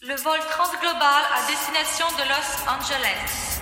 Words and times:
Le 0.00 0.14
vol 0.14 0.38
transglobal 0.50 1.24
à 1.34 1.44
destination 1.48 2.06
de 2.16 2.22
Los 2.28 2.70
Angeles. 2.70 3.60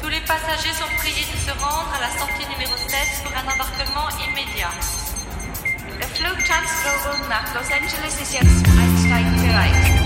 Tous 0.00 0.08
les 0.08 0.20
passagers 0.20 0.72
sont 0.72 0.88
priés 0.96 1.26
de 1.30 1.36
se 1.36 1.50
rendre 1.50 1.92
à 1.94 2.00
la 2.00 2.18
sortie 2.18 2.48
numéro 2.48 2.74
7 2.78 2.98
pour 3.22 3.32
un 3.36 3.44
embarquement 3.52 4.08
immédiat. 4.26 4.72
Der 5.98 6.08
Flug 6.08 6.42
Transglobal 6.46 7.28
nach 7.28 7.54
Los 7.54 7.70
Angeles 7.70 8.20
ist 8.22 8.32
jetzt 8.32 8.66
einsteigbereit. 8.66 10.05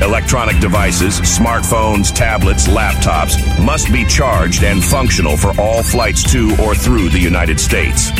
Electronic 0.00 0.60
devices, 0.60 1.20
smartphones, 1.20 2.14
tablets, 2.14 2.68
laptops 2.68 3.36
must 3.64 3.92
be 3.92 4.04
charged 4.04 4.62
and 4.62 4.82
functional 4.82 5.36
for 5.36 5.52
all 5.60 5.82
flights 5.82 6.22
to 6.32 6.56
or 6.62 6.74
through 6.74 7.08
the 7.08 7.18
United 7.18 7.58
States. 7.58 8.12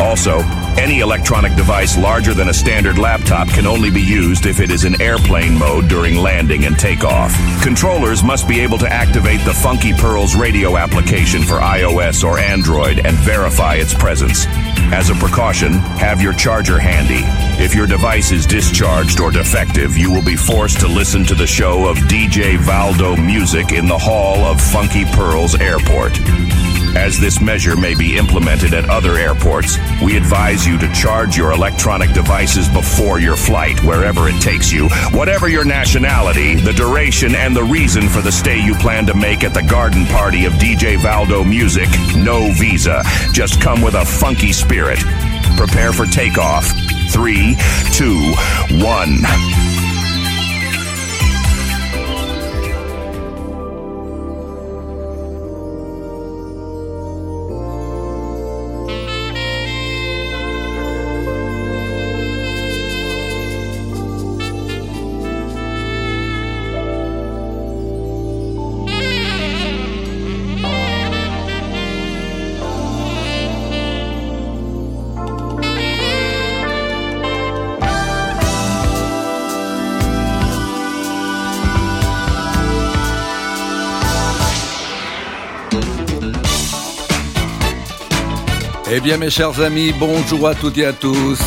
Also, 0.00 0.40
any 0.76 1.00
electronic 1.00 1.54
device 1.54 1.96
larger 1.96 2.34
than 2.34 2.50
a 2.50 2.54
standard 2.54 2.98
laptop 2.98 3.48
can 3.48 3.66
only 3.66 3.90
be 3.90 4.02
used 4.02 4.44
if 4.44 4.60
it 4.60 4.70
is 4.70 4.84
in 4.84 5.00
airplane 5.00 5.56
mode 5.56 5.88
during 5.88 6.16
landing 6.16 6.66
and 6.66 6.78
takeoff. 6.78 7.32
Controllers 7.62 8.22
must 8.22 8.46
be 8.46 8.60
able 8.60 8.78
to 8.78 8.92
activate 8.92 9.40
the 9.44 9.54
Funky 9.54 9.94
Pearls 9.94 10.36
radio 10.36 10.76
application 10.76 11.42
for 11.42 11.54
iOS 11.54 12.22
or 12.22 12.38
Android 12.38 12.98
and 13.06 13.16
verify 13.16 13.76
its 13.76 13.94
presence. 13.94 14.46
As 14.92 15.10
a 15.10 15.14
precaution, 15.14 15.72
have 15.98 16.20
your 16.20 16.32
charger 16.32 16.78
handy. 16.78 17.22
If 17.62 17.74
your 17.74 17.86
device 17.86 18.30
is 18.30 18.46
discharged 18.46 19.20
or 19.20 19.30
defective, 19.30 19.96
you 19.96 20.10
will 20.10 20.24
be 20.24 20.36
forced 20.36 20.80
to 20.80 20.88
listen 20.88 21.24
to 21.24 21.34
the 21.34 21.46
show 21.46 21.88
of 21.88 21.96
DJ 21.98 22.56
Valdo 22.58 23.16
Music 23.16 23.72
in 23.72 23.86
the 23.86 23.98
hall 23.98 24.44
of 24.44 24.60
Funky 24.60 25.04
Pearls 25.04 25.54
Airport. 25.56 26.18
As 26.96 27.18
this 27.18 27.40
measure 27.40 27.76
may 27.76 27.96
be 27.96 28.16
implemented 28.16 28.72
at 28.72 28.88
other 28.88 29.16
airports, 29.16 29.78
we 30.00 30.16
advise 30.16 30.64
you 30.64 30.78
to 30.78 30.92
charge 30.92 31.36
your 31.36 31.50
electronic 31.50 32.12
devices 32.12 32.68
before 32.68 33.18
your 33.18 33.34
flight, 33.36 33.82
wherever 33.82 34.28
it 34.28 34.40
takes 34.40 34.70
you, 34.70 34.88
whatever 35.10 35.48
your 35.48 35.64
nationality, 35.64 36.54
the 36.54 36.72
duration, 36.72 37.34
and 37.34 37.54
the 37.54 37.64
reason 37.64 38.08
for 38.08 38.20
the 38.20 38.30
stay 38.30 38.64
you 38.64 38.74
plan 38.76 39.06
to 39.06 39.14
make 39.14 39.42
at 39.42 39.52
the 39.52 39.62
garden 39.62 40.06
party 40.06 40.44
of 40.44 40.52
DJ 40.54 40.96
Valdo 40.96 41.42
Music. 41.42 41.88
No 42.16 42.52
visa. 42.52 43.02
Just 43.32 43.60
come 43.60 43.82
with 43.82 43.94
a 43.94 44.04
funky 44.04 44.52
spirit. 44.52 44.73
Prepare 45.56 45.92
for 45.92 46.04
takeoff. 46.06 46.66
Three, 47.10 47.56
two, 47.92 48.32
one. 48.84 49.63
Bien 89.04 89.18
mes 89.18 89.28
chers 89.28 89.60
amis, 89.60 89.92
bonjour 90.00 90.48
à 90.48 90.54
toutes 90.54 90.78
et 90.78 90.86
à 90.86 90.94
tous. 90.94 91.38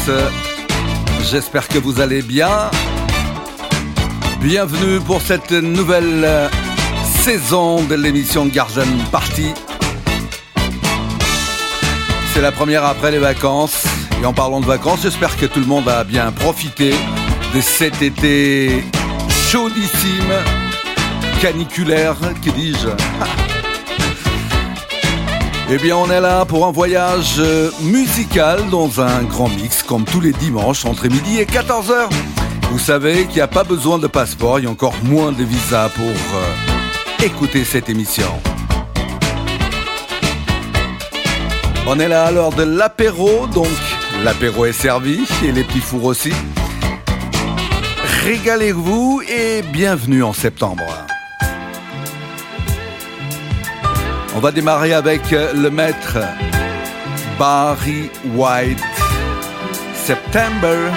J'espère 1.24 1.68
que 1.68 1.80
vous 1.80 2.00
allez 2.00 2.22
bien. 2.22 2.70
Bienvenue 4.40 5.00
pour 5.00 5.22
cette 5.22 5.52
nouvelle 5.52 6.52
saison 7.24 7.84
de 7.84 7.96
l'émission 7.96 8.46
Garden 8.46 8.88
Party. 9.12 9.56
C'est 12.32 12.42
la 12.42 12.52
première 12.52 12.86
après 12.86 13.10
les 13.10 13.18
vacances. 13.18 13.86
Et 14.22 14.26
en 14.28 14.34
parlant 14.34 14.60
de 14.60 14.68
vacances, 14.68 15.00
j'espère 15.02 15.36
que 15.36 15.48
tout 15.48 15.60
le 15.60 15.66
monde 15.66 15.90
a 15.90 16.04
bien 16.04 16.32
profité 16.32 16.94
de 17.56 17.62
cet 17.62 18.04
été 18.04 18.84
chaudissime, 19.50 20.34
caniculaire, 21.42 22.18
que 22.44 22.52
dis-je 22.52 22.90
Eh 25.70 25.78
bien, 25.78 25.98
on 25.98 26.10
est 26.10 26.22
là 26.22 26.46
pour 26.46 26.66
un 26.66 26.72
voyage 26.72 27.36
euh, 27.40 27.70
musical 27.82 28.70
dans 28.70 29.02
un 29.02 29.24
grand 29.24 29.50
mix, 29.50 29.84
comme 29.84 30.06
tous 30.06 30.22
les 30.22 30.32
dimanches, 30.32 30.86
entre 30.86 31.10
midi 31.10 31.40
et 31.40 31.46
14h. 31.46 32.08
Vous 32.72 32.80
savez 32.80 33.26
qu'il 33.26 33.36
n'y 33.36 33.42
a 33.42 33.50
pas 33.50 33.66
besoin 33.66 33.98
de 33.98 34.08
passeport, 34.08 34.60
il 34.60 34.64
y 34.64 34.68
a 34.68 34.72
encore 34.72 34.96
moins 35.04 35.34
de 35.34 35.44
visa 35.44 35.90
pour 35.94 36.06
euh, 36.06 37.26
écouter 37.26 37.66
cette 37.66 37.90
émission. 37.90 38.32
On 41.86 42.00
est 42.00 42.08
là 42.08 42.32
l'heure 42.32 42.54
de 42.54 42.64
l'apéro, 42.64 43.46
donc 43.48 43.68
l'apéro 44.24 44.66
est 44.66 44.72
servi, 44.72 45.20
et 45.44 45.52
les 45.52 45.66
petits 45.66 45.82
fours 45.82 46.06
aussi. 46.06 46.32
Régalez-vous 48.24 49.22
et 49.28 49.64
bienvenue 49.64 50.24
en 50.24 50.32
septembre. 50.32 50.86
On 54.38 54.40
va 54.40 54.52
démarrer 54.52 54.94
avec 54.94 55.32
le 55.32 55.70
maître 55.72 56.20
Barry 57.40 58.12
White. 58.36 58.78
September. 59.96 60.92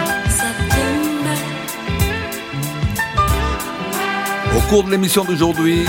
Au 4.55 4.61
cours 4.69 4.85
de 4.85 4.91
l'émission 4.91 5.25
d'aujourd'hui, 5.25 5.87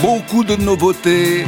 beaucoup 0.00 0.44
de 0.44 0.54
nouveautés, 0.54 1.44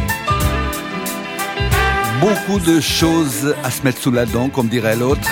beaucoup 2.20 2.58
de 2.58 2.80
choses 2.80 3.54
à 3.62 3.70
se 3.70 3.84
mettre 3.84 4.02
sous 4.02 4.10
la 4.10 4.26
dent, 4.26 4.48
comme 4.48 4.66
dirait 4.66 4.96
l'autre, 4.96 5.30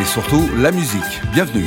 et 0.00 0.04
surtout 0.04 0.50
la 0.56 0.72
musique. 0.72 1.22
Bienvenue. 1.32 1.66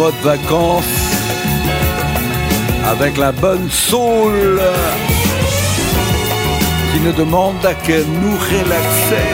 mode 0.00 0.14
vacances 0.22 0.98
avec 2.86 3.18
la 3.18 3.32
bonne 3.32 3.68
soul 3.68 4.58
qui 6.90 7.00
ne 7.00 7.12
demande 7.12 7.62
à 7.66 7.74
que 7.74 7.98
nous 8.22 8.36
relaxer. 8.52 9.28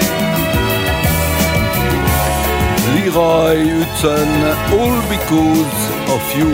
Leroy 2.97 3.59
Hudson, 3.79 4.31
all 4.81 4.97
because 5.15 5.81
of 6.17 6.23
you. 6.37 6.51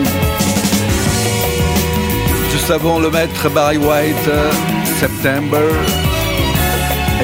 Juste 2.51 2.69
avant 2.69 2.99
le 2.99 3.09
maître 3.09 3.49
Barry 3.49 3.77
White, 3.77 4.27
euh, 4.27 4.51
September. 4.99 6.12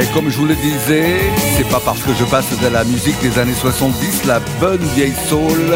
Et 0.02 0.06
comme 0.14 0.30
je 0.30 0.38
vous 0.38 0.46
le 0.46 0.56
disais, 0.56 1.18
c'est 1.58 1.68
pas 1.68 1.82
parce 1.84 2.02
que 2.02 2.14
je 2.14 2.24
passe 2.24 2.58
de 2.58 2.68
la 2.68 2.86
musique 2.86 3.20
des 3.22 3.38
années 3.38 3.54
70, 3.54 4.26
la 4.26 4.40
bonne 4.60 4.84
vieille 4.96 5.14
soul, 5.28 5.76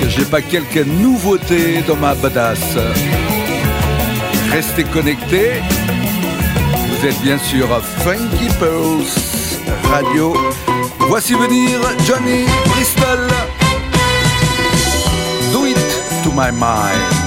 que 0.00 0.08
j'ai 0.08 0.24
pas 0.24 0.42
quelques 0.42 0.84
nouveautés 0.84 1.82
dans 1.86 1.96
ma 1.96 2.14
badass. 2.14 2.58
Restez 4.50 4.82
connectés. 4.84 5.62
Vous 6.88 7.06
êtes 7.06 7.20
bien 7.22 7.38
sûr 7.38 7.68
Funky 7.98 8.48
Pulse 8.58 9.58
Radio. 9.84 10.34
Voici 10.98 11.34
venir 11.34 11.78
Johnny 12.04 12.46
Bristol. 12.66 13.28
Do 15.52 15.66
it 15.66 15.78
to 16.24 16.32
my 16.32 16.50
mind. 16.50 17.19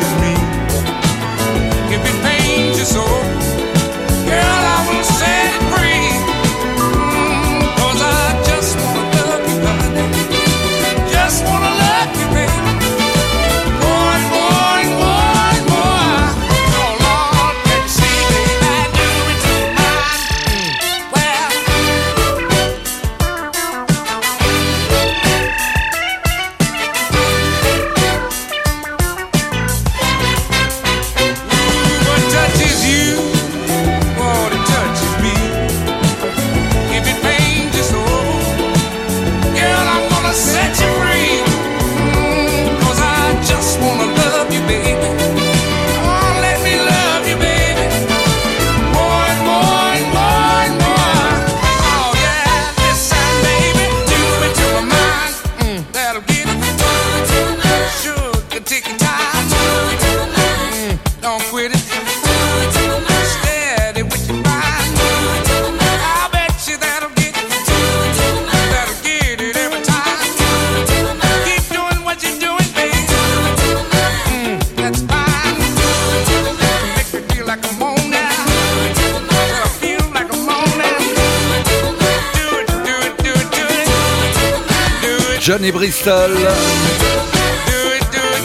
Cause 0.00 0.29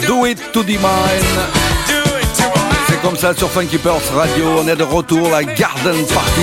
Do 0.05 0.25
it 0.25 0.51
to 0.51 0.61
the 0.61 0.71
mine. 0.71 1.39
C'est 2.87 3.01
comme 3.01 3.15
ça 3.15 3.33
sur 3.33 3.49
Funky 3.49 3.77
Purse 3.77 4.09
Radio. 4.13 4.45
On 4.57 4.67
est 4.67 4.75
de 4.75 4.83
retour 4.83 5.33
à 5.33 5.41
Garden 5.41 6.05
Party. 6.07 6.41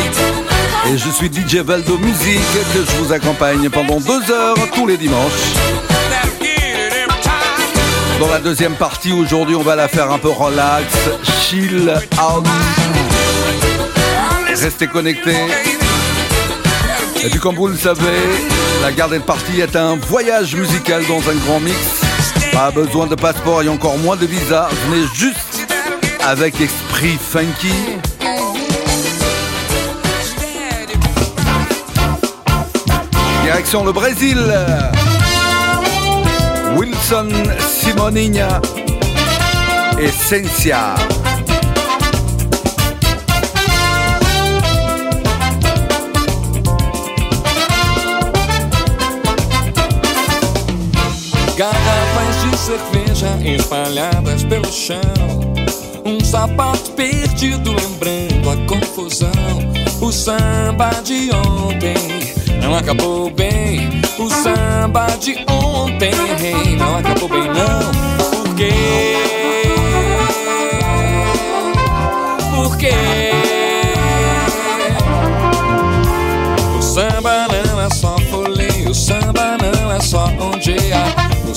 Et 0.88 0.96
je 0.96 1.11
suis 1.11 1.27
DJ 1.27 1.57
Valdo 1.57 1.98
Musique 1.98 2.40
que 2.72 2.79
je 2.79 2.96
vous 2.96 3.12
accompagne 3.12 3.68
pendant 3.68 4.01
deux 4.01 4.31
heures 4.31 4.57
tous 4.75 4.87
les 4.87 4.96
dimanches. 4.96 5.53
Dans 8.18 8.29
la 8.29 8.38
deuxième 8.38 8.75
partie, 8.75 9.12
aujourd'hui, 9.12 9.55
on 9.55 9.62
va 9.62 9.77
la 9.77 9.88
faire 9.88 10.11
un 10.11 10.18
peu 10.18 10.31
relax, 10.31 10.87
chill 11.42 11.92
out. 12.18 12.46
Restez 14.48 14.87
connectés. 14.87 15.37
Et 17.24 17.28
puis 17.28 17.38
comme 17.38 17.54
vous 17.54 17.68
le 17.68 17.76
savez, 17.76 18.00
la 18.82 18.90
Garden 18.90 19.22
Party 19.22 19.61
est 19.61 19.76
un 19.76 19.94
voyage 19.96 20.56
musical 20.56 21.04
dans 21.06 21.20
un 21.30 21.35
grand 21.46 21.61
mix. 21.61 21.76
Pas 22.52 22.72
besoin 22.72 23.06
de 23.06 23.14
passeport 23.14 23.62
et 23.62 23.68
encore 23.68 23.96
moins 23.98 24.16
de 24.16 24.26
visa. 24.26 24.68
Venez 24.88 25.06
juste 25.14 25.68
avec 26.20 26.61
esprit 26.61 27.16
funky. 27.20 27.72
Direction 33.44 33.85
le 33.85 33.92
Brésil. 33.92 34.38
Wilson 36.76 37.28
Simoninha. 37.61 38.61
Essencia. 40.00 40.94
Garrafas 51.56 52.42
de 52.42 52.56
cerveja 52.56 53.38
espalhadas 53.44 54.42
pelo 54.44 54.72
chão. 54.72 55.00
Um 56.04 56.18
sapato 56.24 56.90
perdido 56.92 57.72
lembrando 57.72 58.50
a 58.50 58.56
confusão. 58.66 59.30
O 60.00 60.10
samba 60.10 60.90
de 61.04 61.30
ontem 61.30 61.94
não 62.62 62.74
acabou 62.74 63.30
bem. 63.30 64.02
O 64.18 64.30
samba 64.30 65.06
de 65.20 65.36
ontem 65.48 66.12
não 66.76 66.96
acabou 66.96 67.28
bem, 67.28 67.44
não. 67.44 68.42
Por 68.44 68.54
quê? 68.56 69.21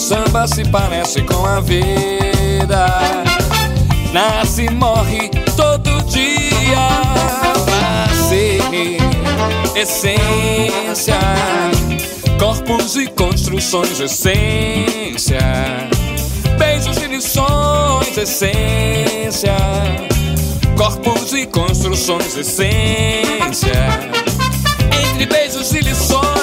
Samba 0.06 0.48
se 0.48 0.64
parece 0.66 1.24
com 1.24 1.44
a 1.48 1.60
vida. 1.60 2.86
Nasce 4.14 4.66
e 4.66 4.70
morre 4.70 5.32
todo 5.58 6.04
dia. 6.04 6.90
Nasce, 7.82 8.60
essência. 9.76 11.20
Corpos 12.40 12.96
e 12.98 13.08
construções, 13.08 14.00
essência. 14.00 15.40
Beijos 16.60 16.98
e 16.98 17.08
lições, 17.08 18.16
essência. 18.16 19.56
Corpos 20.78 21.34
e 21.34 21.48
construções, 21.48 22.38
essência. 22.38 23.74
Entre 25.10 25.26
beijos 25.26 25.74
e 25.74 25.80
lições. 25.80 26.35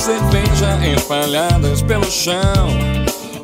Cerveja 0.00 0.78
espalhadas 0.96 1.82
pelo 1.82 2.10
chão. 2.10 2.68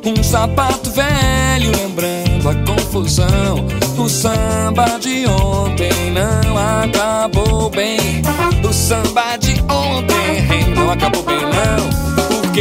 Um 0.03 0.23
sapato 0.23 0.89
velho 0.89 1.71
lembrando 1.77 2.49
a 2.49 2.55
confusão. 2.65 3.65
O 3.95 4.09
samba 4.09 4.97
de 4.99 5.27
ontem 5.27 6.11
não 6.11 6.57
acabou 6.57 7.69
bem. 7.69 8.23
O 8.67 8.73
samba 8.73 9.37
de 9.37 9.61
ontem 9.71 10.73
não 10.75 10.89
acabou 10.89 11.21
bem, 11.23 11.41
não. 11.41 12.25
Por 12.27 12.51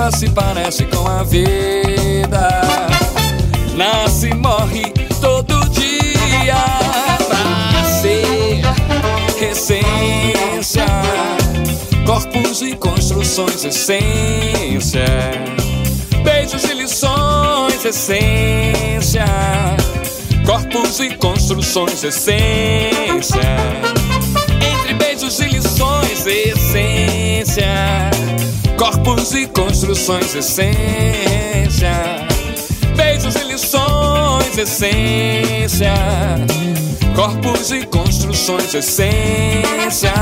Samba 0.00 0.10
se 0.12 0.30
parece 0.30 0.86
com 0.86 1.06
a 1.06 1.22
vida. 1.22 2.48
Nasce 3.76 4.32
morre 4.34 4.84
todo 5.20 5.68
dia. 5.68 6.54
Nasce, 7.28 8.62
essência. 9.44 10.86
Corpos 12.06 12.62
e 12.62 12.74
construções, 12.76 13.62
essência. 13.64 15.04
Beijos 16.24 16.64
e 16.64 16.74
lições, 16.74 17.84
essência. 17.84 19.26
Corpos 20.46 21.00
e 21.00 21.14
construções, 21.16 22.02
essência. 22.02 23.40
Entre 24.62 24.94
beijos 24.94 25.38
e 25.40 25.48
lições, 25.48 26.26
essência. 26.26 28.19
Corpos 28.80 29.34
e 29.34 29.46
construções, 29.46 30.34
essência. 30.34 31.92
Beijos 32.96 33.34
e 33.36 33.44
lições, 33.44 34.56
essência. 34.56 35.92
Corpos 37.14 37.72
e 37.72 37.84
construções, 37.84 38.72
essência. 38.72 40.14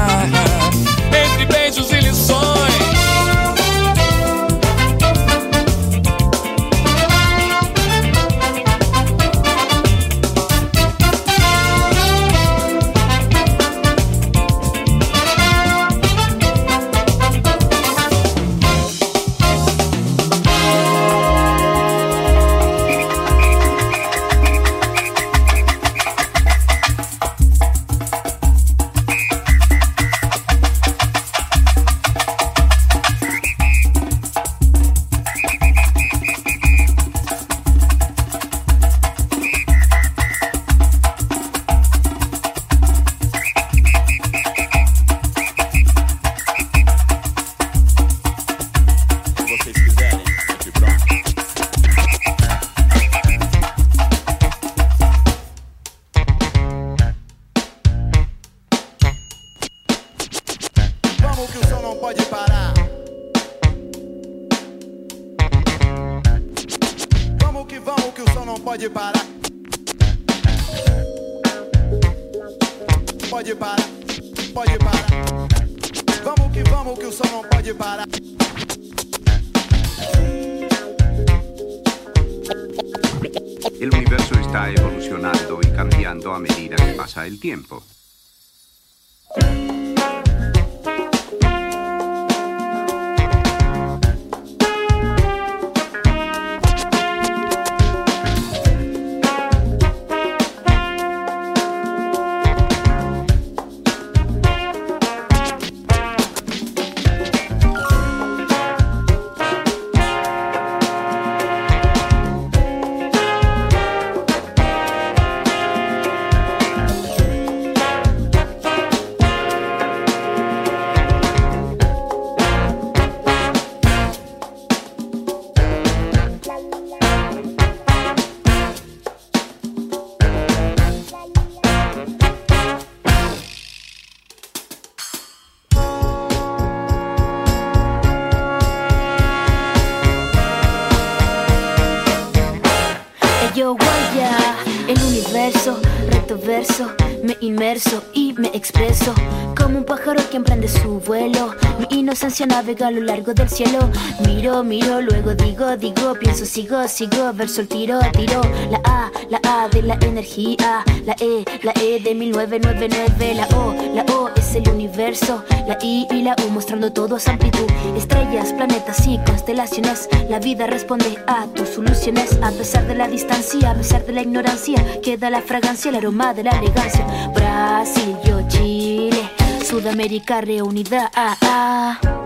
Navega 152.47 152.89
a 152.89 152.91
lo 152.91 153.01
largo 153.01 153.33
del 153.33 153.49
cielo. 153.49 153.91
Miro, 154.27 154.63
miro, 154.63 155.01
luego 155.01 155.35
digo, 155.35 155.77
digo, 155.77 156.15
pienso, 156.15 156.45
sigo, 156.45 156.87
sigo, 156.87 157.33
verso 157.33 157.63
el 157.63 157.69
tiro, 157.69 157.99
tiro. 158.13 158.43
La 158.71 158.81
A, 158.85 159.11
la 159.31 159.41
A 159.45 159.69
de 159.69 159.83
la 159.83 159.95
energía, 160.03 160.85
la 161.07 161.17
E, 161.21 161.45
la 161.63 161.73
E 161.81 162.01
de 162.01 162.15
1999, 162.15 163.35
la 163.35 163.47
O, 163.57 163.75
la 163.95 164.03
O 164.15 164.29
es 164.37 164.55
el 164.55 164.69
universo, 164.69 165.43
la 165.67 165.79
I 165.81 166.07
y 166.11 166.23
la 166.23 166.37
U 166.47 166.51
mostrando 166.51 166.93
todo 166.93 167.19
su 167.19 167.31
amplitud. 167.31 167.67
Estrellas, 167.97 168.53
planetas 168.53 169.07
y 169.07 169.19
constelaciones, 169.25 170.09
la 170.29 170.39
vida 170.39 170.67
responde 170.67 171.19
a 171.27 171.47
tus 171.47 171.71
soluciones. 171.71 172.39
A 172.43 172.51
pesar 172.51 172.87
de 172.87 172.95
la 172.95 173.09
distancia, 173.09 173.71
a 173.71 173.75
pesar 173.75 174.05
de 174.05 174.13
la 174.13 174.23
ignorancia, 174.23 174.85
queda 175.01 175.31
la 175.31 175.41
fragancia, 175.41 175.89
el 175.89 175.97
aroma 175.97 176.35
de 176.35 176.45
la 176.45 176.51
elegancia. 176.51 177.07
Brasil, 177.35 178.17
yo, 178.25 178.47
Chile, 178.49 179.31
Sudamérica 179.65 180.43
reunida. 180.43 181.11
Ah, 181.15 181.37
ah. 181.43 182.18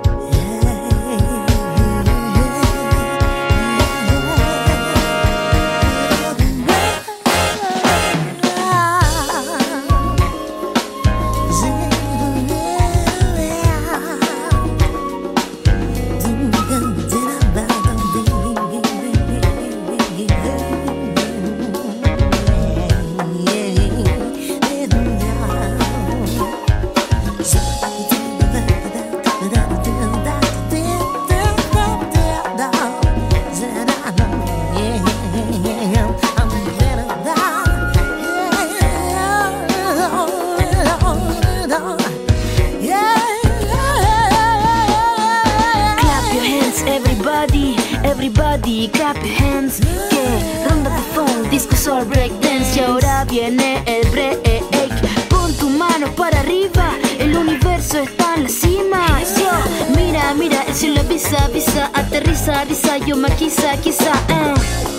Aterriza, 62.12 62.60
avisa, 62.60 62.98
yo 62.98 63.16
maquiza, 63.16 63.74
quizá. 63.78 64.12
eh. 64.28 64.91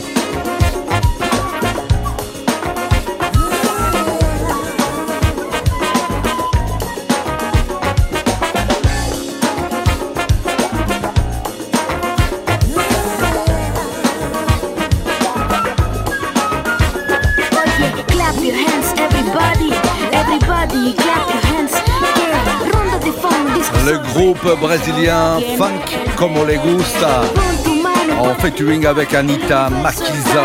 Groupe 24.34 24.60
brésilien 24.60 25.39
Funk 25.58 25.98
Como 26.15 26.43
Le 26.43 26.56
Gusta 26.58 27.22
Pon 27.34 27.41
tu 27.63 27.82
mano 27.82 28.32
en 28.32 28.36
featuring 28.36 28.86
avec 28.86 29.13
Anita 29.13 29.69
Makiza. 29.69 30.43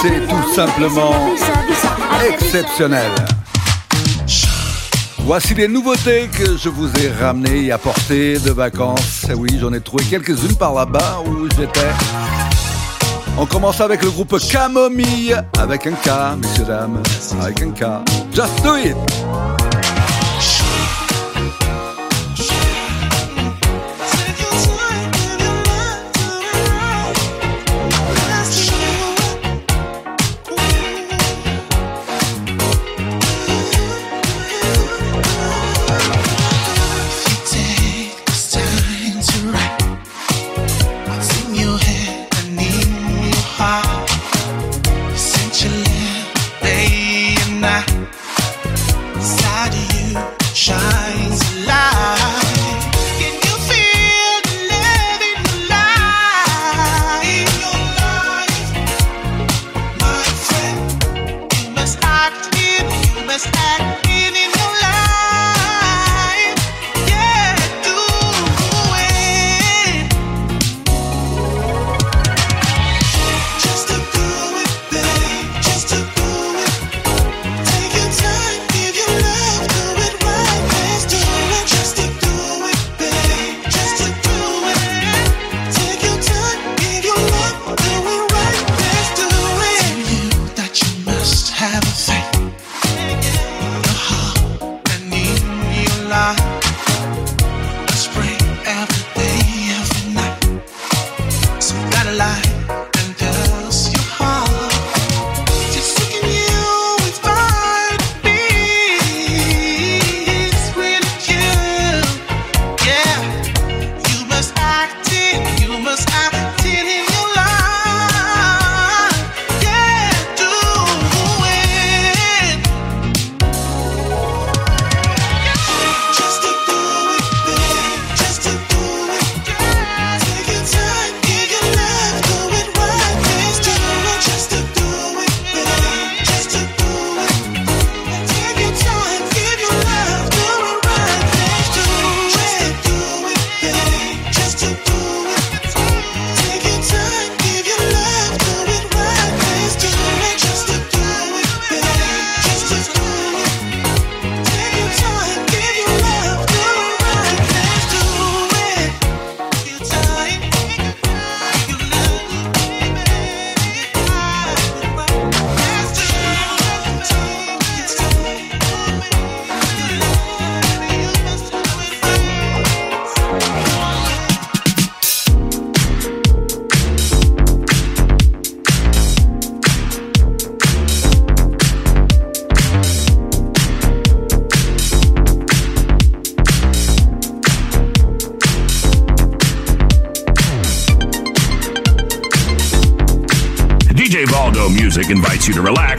C'est 0.00 0.26
tout 0.26 0.54
simplement 0.54 1.14
exceptionnel. 2.28 3.10
Voici 5.20 5.54
les 5.54 5.68
nouveautés 5.68 6.28
que 6.28 6.56
je 6.56 6.68
vous 6.68 6.88
ai 7.00 7.10
ramenées 7.10 7.66
et 7.66 7.72
apportées 7.72 8.38
de 8.38 8.50
vacances. 8.50 9.26
Et 9.30 9.34
oui, 9.34 9.58
j'en 9.60 9.72
ai 9.72 9.80
trouvé 9.80 10.04
quelques-unes 10.04 10.56
par 10.56 10.74
là-bas 10.74 11.22
où 11.26 11.48
j'étais. 11.56 11.80
On 13.38 13.46
commence 13.46 13.80
avec 13.80 14.02
le 14.02 14.10
groupe 14.10 14.36
Camomille, 14.50 15.40
avec 15.58 15.86
un 15.86 15.92
K, 15.92 16.36
messieurs, 16.40 16.64
dames, 16.64 17.02
avec 17.40 17.62
un 17.62 17.70
K. 17.70 17.84
Just 18.34 18.62
do 18.62 18.76
it! 18.76 19.21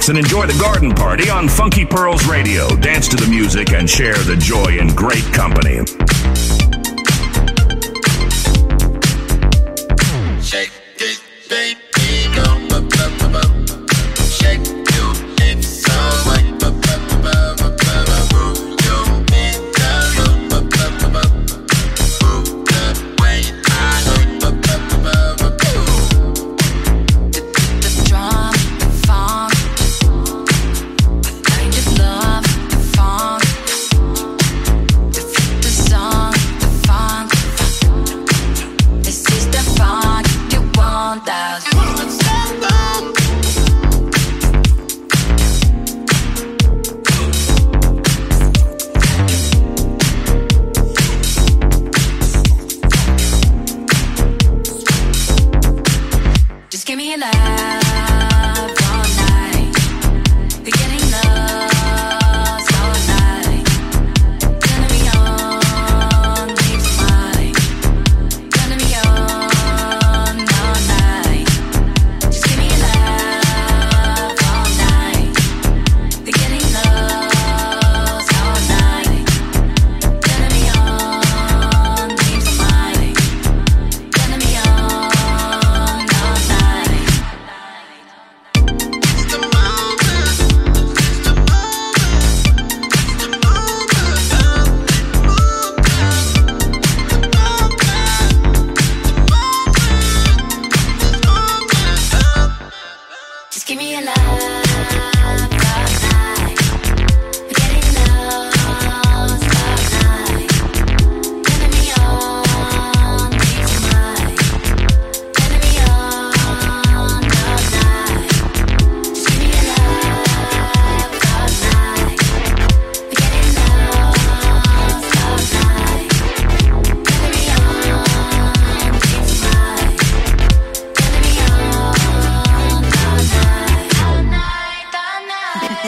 And 0.09 0.17
enjoy 0.17 0.47
the 0.47 0.59
garden 0.59 0.91
party 0.91 1.29
on 1.29 1.47
Funky 1.47 1.85
Pearls 1.85 2.25
Radio. 2.25 2.67
Dance 2.75 3.07
to 3.07 3.15
the 3.15 3.25
music 3.27 3.71
and 3.71 3.89
share 3.89 4.17
the 4.17 4.35
joy 4.35 4.77
in 4.77 4.93
great 4.95 5.23
company. 5.31 5.79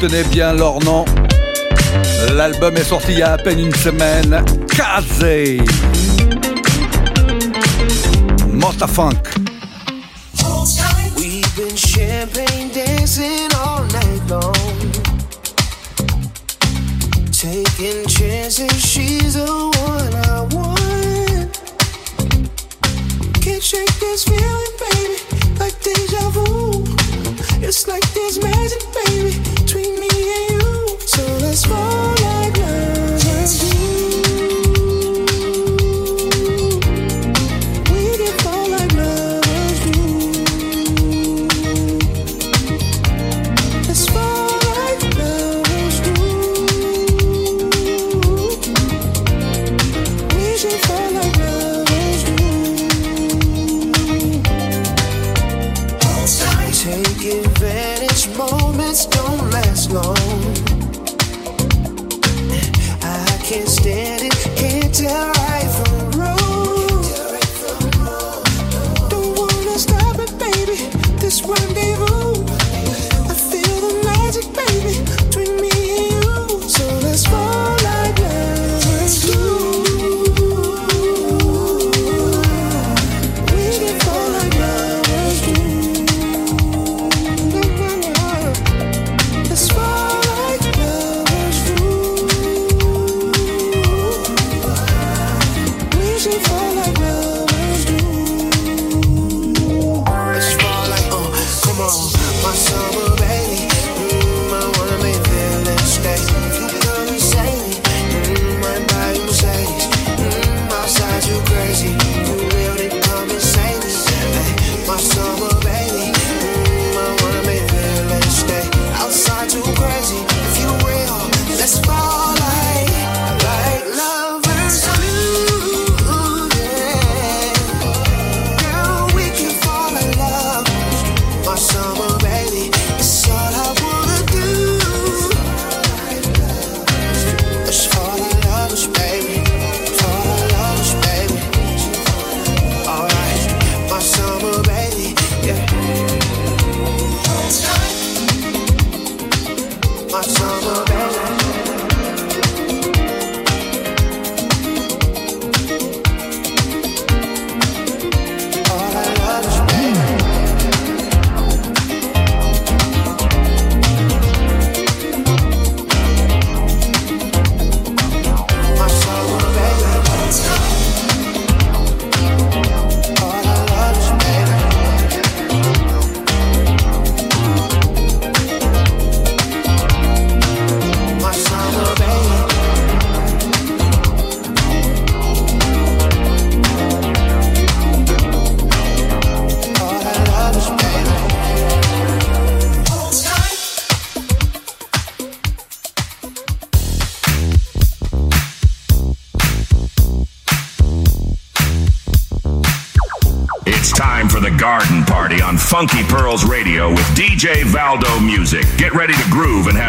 retenez 0.00 0.22
bien 0.24 0.54
leur 0.54 0.80
nom. 0.80 1.04
L'album 2.34 2.74
est 2.76 2.84
sorti 2.84 3.12
il 3.12 3.18
y 3.18 3.22
a 3.22 3.32
à 3.32 3.36
peine 3.36 3.60
une 3.60 3.74
semaine. 3.74 4.42
Kazé. 4.68 5.58
Mostafunk. 8.48 9.29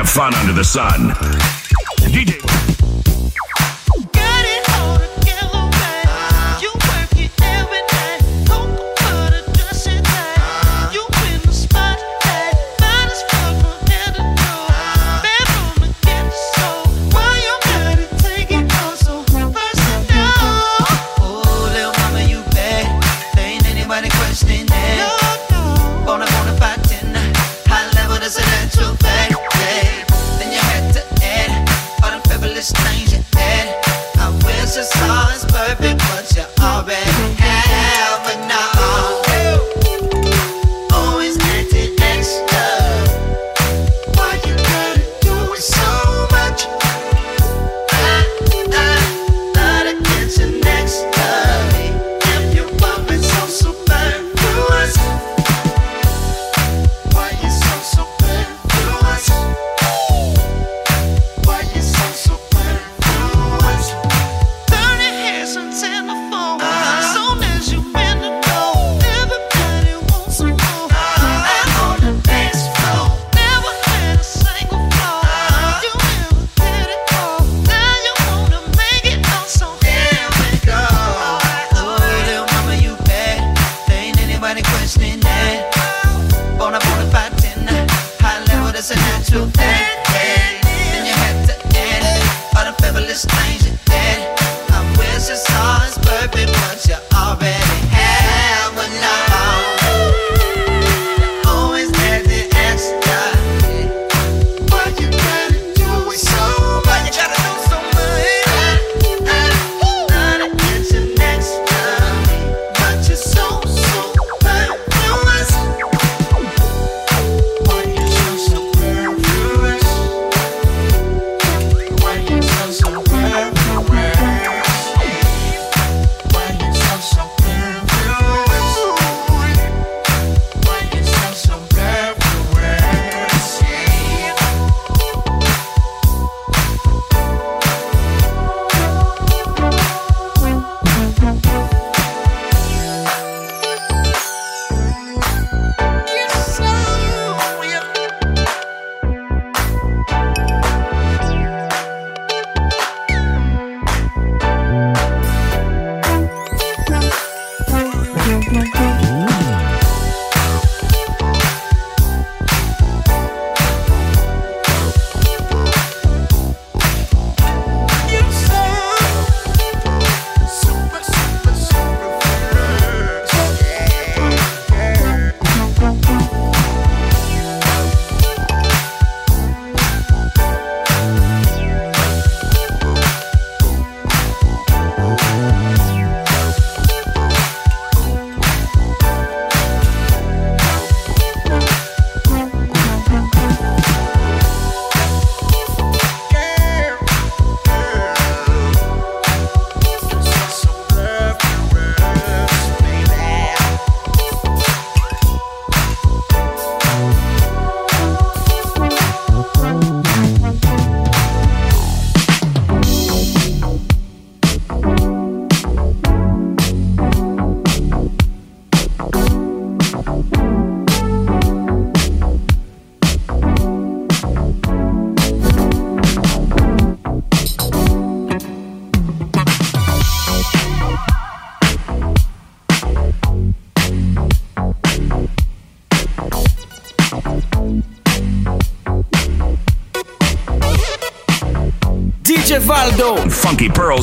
Have 0.01 0.09
fun 0.09 0.33
under 0.33 0.53
the 0.53 0.63
sun. 0.63 1.50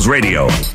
Radio. 0.07 0.68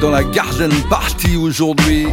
dans 0.00 0.10
la 0.10 0.24
Garden 0.24 0.72
Party 0.90 1.36
aujourd'hui. 1.36 2.08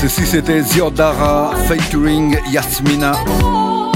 Ceci 0.00 0.24
c'était 0.24 0.62
Ziodara 0.62 1.52
featuring 1.68 2.38
Yasmina. 2.50 3.12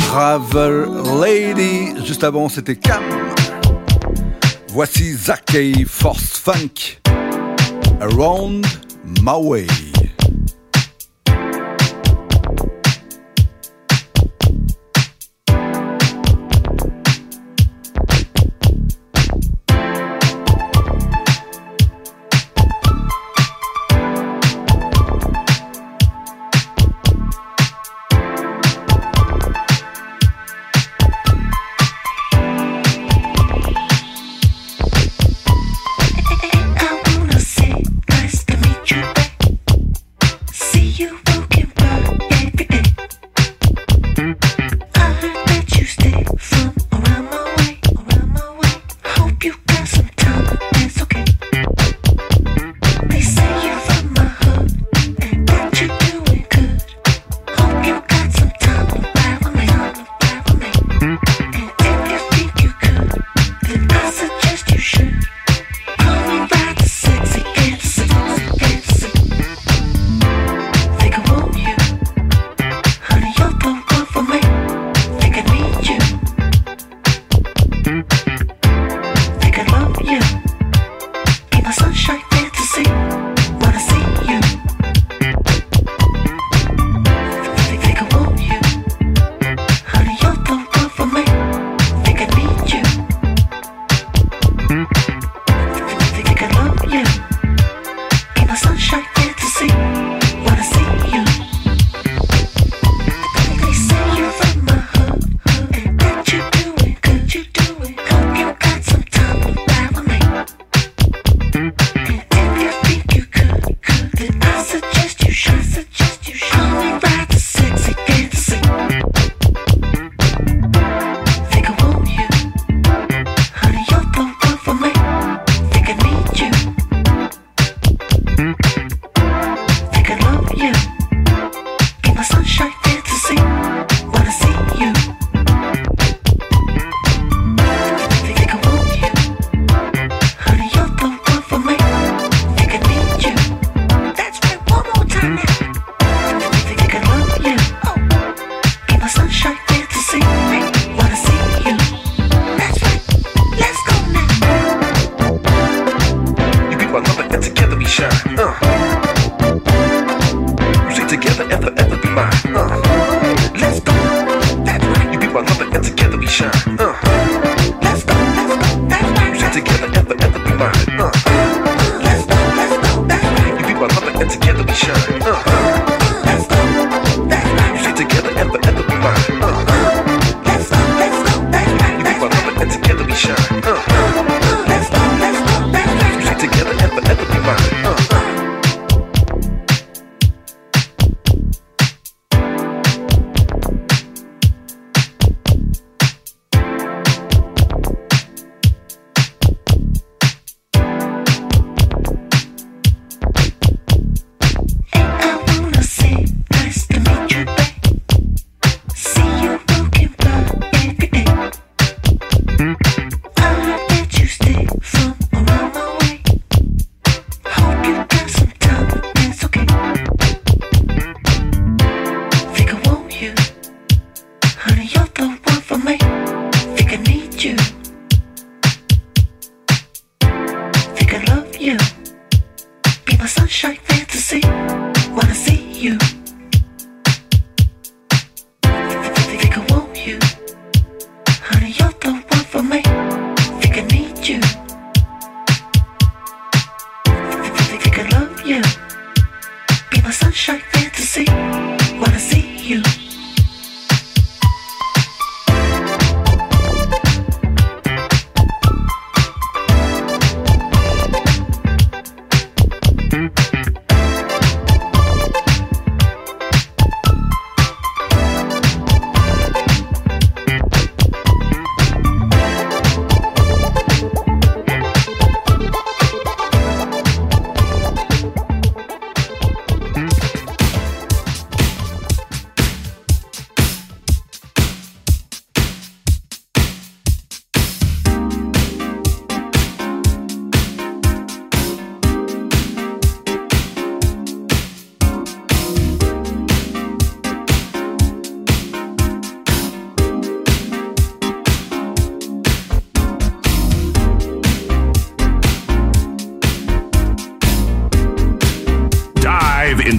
Travel 0.08 0.86
Lady. 1.18 1.94
Juste 2.04 2.24
avant 2.24 2.50
c'était 2.50 2.76
Cam. 2.76 3.02
Voici 4.68 5.14
Zakei 5.14 5.86
Force 5.88 6.38
Funk. 6.38 7.00
Around 8.02 8.66
My 9.22 9.40
Way. 9.40 9.85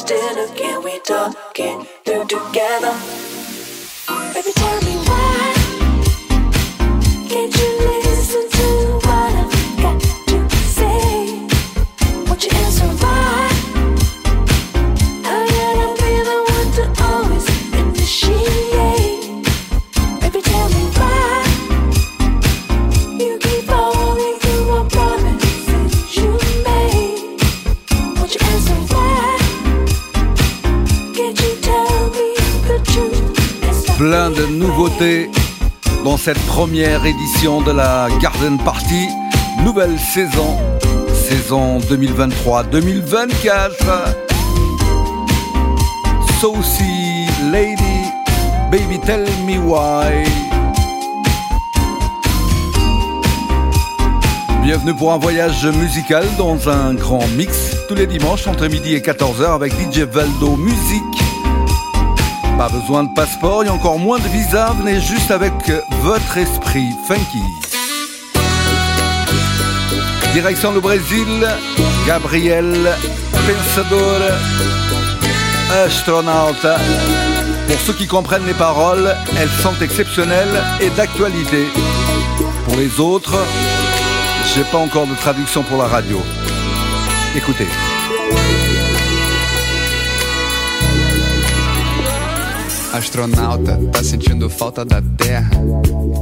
still 0.00 0.50
again, 0.50 0.82
we 0.82 0.98
talking 1.00 1.84
through 2.04 2.24
together. 2.24 3.39
Dans 36.04 36.16
cette 36.16 36.38
première 36.46 37.04
édition 37.04 37.60
de 37.60 37.72
la 37.72 38.08
Garden 38.20 38.56
Party. 38.58 39.08
Nouvelle 39.64 39.98
saison, 39.98 40.56
saison 41.12 41.80
2023-2024. 41.80 43.72
Saucy 46.40 47.26
Lady, 47.50 48.04
Baby 48.70 49.00
Tell 49.00 49.26
Me 49.44 49.58
Why. 49.58 50.24
Bienvenue 54.62 54.94
pour 54.94 55.12
un 55.12 55.18
voyage 55.18 55.66
musical 55.66 56.24
dans 56.38 56.68
un 56.68 56.94
grand 56.94 57.26
mix 57.36 57.76
tous 57.88 57.94
les 57.94 58.06
dimanches 58.06 58.46
entre 58.46 58.68
midi 58.68 58.94
et 58.94 59.00
14h 59.00 59.54
avec 59.54 59.72
DJ 59.72 60.00
Valdo 60.02 60.56
Musique. 60.56 61.19
Pas 62.60 62.68
besoin 62.68 63.04
de 63.04 63.08
passeport 63.14 63.64
et 63.64 63.70
encore 63.70 63.98
moins 63.98 64.18
de 64.18 64.28
visa, 64.28 64.74
venez 64.78 65.00
juste 65.00 65.30
avec 65.30 65.54
votre 66.02 66.36
esprit 66.36 66.90
funky. 67.08 67.40
Direction 70.34 70.70
le 70.72 70.80
Brésil, 70.80 71.48
Gabriel 72.06 72.94
Pensador, 73.32 74.20
Astronauta. 75.72 76.76
Pour 77.66 77.80
ceux 77.80 77.94
qui 77.94 78.06
comprennent 78.06 78.44
les 78.44 78.52
paroles, 78.52 79.16
elles 79.38 79.62
sont 79.62 79.80
exceptionnelles 79.80 80.62
et 80.82 80.90
d'actualité. 80.90 81.66
Pour 82.66 82.76
les 82.76 83.00
autres, 83.00 83.38
j'ai 84.54 84.64
pas 84.64 84.76
encore 84.76 85.06
de 85.06 85.14
traduction 85.14 85.62
pour 85.62 85.78
la 85.78 85.86
radio. 85.86 86.20
Écoutez. 87.34 87.68
Astronauta, 92.92 93.78
tá 93.92 94.02
sentindo 94.02 94.50
falta 94.50 94.84
da 94.84 95.00
Terra? 95.16 95.50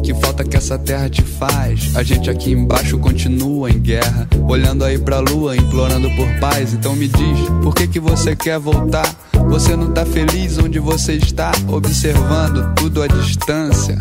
Que 0.05 0.14
falta 0.14 0.45
que 0.45 0.57
essa 0.57 0.79
terra 0.79 1.09
te 1.09 1.23
faz? 1.23 1.95
A 1.97 2.03
gente 2.03 2.29
aqui 2.31 2.53
embaixo 2.53 2.99
continua 2.99 3.71
em 3.71 3.79
guerra, 3.79 4.29
olhando 4.47 4.85
aí 4.85 4.99
pra 4.99 5.19
lua, 5.19 5.57
implorando 5.57 6.11
por 6.11 6.29
paz. 6.41 6.73
Então 6.73 6.95
me 6.95 7.09
diz, 7.09 7.39
por 7.62 7.75
que 7.75 7.87
que 7.87 7.99
você 7.99 8.37
quer 8.37 8.59
voltar? 8.59 9.14
Você 9.49 9.75
não 9.75 9.91
tá 9.91 10.05
feliz 10.05 10.59
onde 10.59 10.79
você 10.79 11.15
está, 11.15 11.51
observando 11.69 12.75
tudo 12.75 13.03
à 13.03 13.07
distância, 13.07 13.99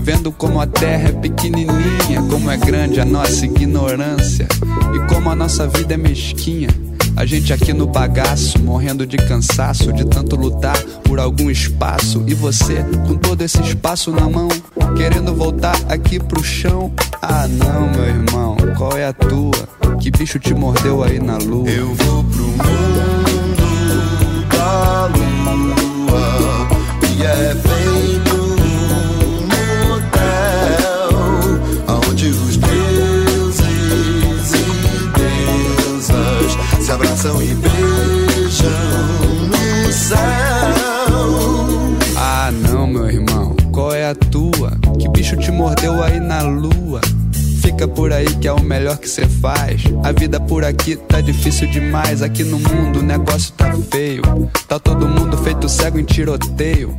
vendo 0.00 0.32
como 0.32 0.60
a 0.60 0.66
terra 0.66 1.10
é 1.10 1.12
pequenininha, 1.12 2.22
como 2.30 2.50
é 2.50 2.56
grande 2.56 3.00
a 3.00 3.04
nossa 3.04 3.44
ignorância 3.44 4.48
e 4.94 5.14
como 5.14 5.30
a 5.30 5.36
nossa 5.36 5.68
vida 5.68 5.94
é 5.94 5.96
mesquinha. 5.96 6.68
A 7.16 7.24
gente 7.24 7.52
aqui 7.52 7.72
no 7.72 7.86
bagaço, 7.86 8.58
morrendo 8.58 9.06
de 9.06 9.16
cansaço, 9.16 9.92
de 9.92 10.04
tanto 10.04 10.36
lutar 10.36 10.76
por 11.02 11.18
algum 11.18 11.50
espaço. 11.50 12.22
E 12.26 12.34
você, 12.34 12.84
com 13.06 13.16
todo 13.16 13.40
esse 13.40 13.60
espaço 13.62 14.10
na 14.10 14.28
mão, 14.28 14.48
querendo 14.96 15.34
voltar 15.34 15.76
aqui 15.88 16.18
pro 16.18 16.44
chão. 16.44 16.92
Ah, 17.22 17.48
não, 17.48 17.90
meu 17.90 18.04
irmão, 18.04 18.56
qual 18.76 18.92
é 18.98 19.06
a 19.06 19.14
tua? 19.14 19.66
Que 19.98 20.10
bicho 20.10 20.38
te 20.38 20.52
mordeu 20.52 21.02
aí 21.02 21.18
na 21.18 21.38
lua? 21.38 21.68
Eu 21.70 21.94
vou 21.94 22.22
pro 22.24 22.42
mundo 22.42 23.15
abraçam 37.26 37.42
e 37.42 37.54
beijam 37.54 38.70
no 39.48 39.92
céu. 39.92 40.18
Ah, 42.16 42.50
não, 42.52 42.86
meu 42.86 43.08
irmão, 43.10 43.56
qual 43.72 43.92
é 43.92 44.08
a 44.08 44.14
tua? 44.14 44.72
Que 44.98 45.08
bicho 45.08 45.36
te 45.36 45.50
mordeu 45.50 46.02
aí 46.02 46.20
na 46.20 46.42
lua? 46.42 47.00
Fica 47.60 47.88
por 47.88 48.12
aí 48.12 48.26
que 48.36 48.46
é 48.46 48.52
o 48.52 48.62
melhor 48.62 48.96
que 48.96 49.08
cê 49.08 49.26
faz. 49.26 49.82
A 50.04 50.12
vida 50.12 50.38
por 50.40 50.64
aqui 50.64 50.96
tá 50.96 51.20
difícil 51.20 51.68
demais. 51.68 52.22
Aqui 52.22 52.44
no 52.44 52.58
mundo 52.58 53.00
o 53.00 53.02
negócio 53.02 53.52
tá 53.54 53.72
feio. 53.90 54.22
Tá 54.68 54.78
todo 54.78 55.08
mundo 55.08 55.36
feito 55.38 55.68
cego 55.68 55.98
em 55.98 56.04
tiroteio. 56.04 56.96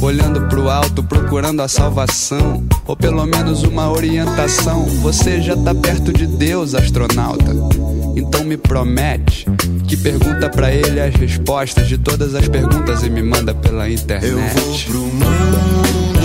Olhando 0.00 0.46
pro 0.48 0.68
alto, 0.68 1.02
procurando 1.02 1.62
a 1.62 1.68
salvação. 1.68 2.62
Ou 2.86 2.96
pelo 2.96 3.24
menos 3.24 3.62
uma 3.62 3.90
orientação. 3.90 4.84
Você 5.02 5.40
já 5.40 5.56
tá 5.56 5.74
perto 5.74 6.12
de 6.12 6.26
Deus, 6.26 6.74
astronauta. 6.74 7.79
Então 8.16 8.44
me 8.44 8.56
promete 8.56 9.46
que 9.86 9.96
pergunta 9.96 10.48
pra 10.48 10.72
ele 10.72 11.00
as 11.00 11.14
respostas 11.14 11.88
de 11.88 11.98
todas 11.98 12.34
as 12.34 12.46
perguntas 12.48 13.02
e 13.02 13.10
me 13.10 13.22
manda 13.22 13.54
pela 13.54 13.88
internet. 13.90 14.30
Eu 14.30 14.40
vou 14.40 14.78
pro 14.78 14.98
mundo 14.98 16.20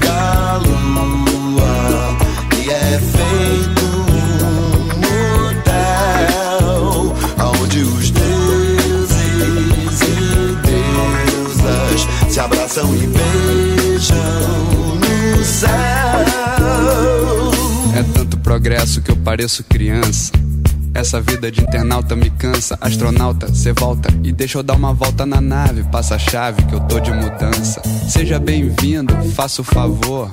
da 0.00 0.56
lua 0.58 2.16
que 2.50 2.70
é 2.70 2.98
feito 2.98 3.84
um 3.84 4.82
motel 5.86 7.14
onde 7.60 7.80
os 7.80 8.10
deuses 8.10 10.00
e 10.02 10.56
deusas 10.66 12.08
se 12.32 12.40
abraçam 12.40 12.94
e 12.94 13.06
beijam 13.06 14.16
no 14.98 15.44
céu. 15.44 15.70
É 17.96 18.02
tanto 18.14 18.38
progresso 18.38 19.00
que 19.02 19.10
eu 19.10 19.16
pareço 19.16 19.62
criança. 19.64 20.41
Essa 20.94 21.20
vida 21.20 21.50
de 21.50 21.62
internauta 21.62 22.14
me 22.14 22.30
cansa. 22.30 22.76
Astronauta, 22.80 23.52
cê 23.54 23.72
volta 23.72 24.08
e 24.22 24.30
deixa 24.30 24.58
eu 24.58 24.62
dar 24.62 24.74
uma 24.74 24.92
volta 24.92 25.24
na 25.24 25.40
nave. 25.40 25.82
Passa 25.84 26.16
a 26.16 26.18
chave 26.18 26.62
que 26.64 26.74
eu 26.74 26.80
tô 26.80 27.00
de 27.00 27.10
mudança. 27.10 27.80
Seja 28.08 28.38
bem-vindo, 28.38 29.14
faça 29.34 29.62
o 29.62 29.64
favor. 29.64 30.28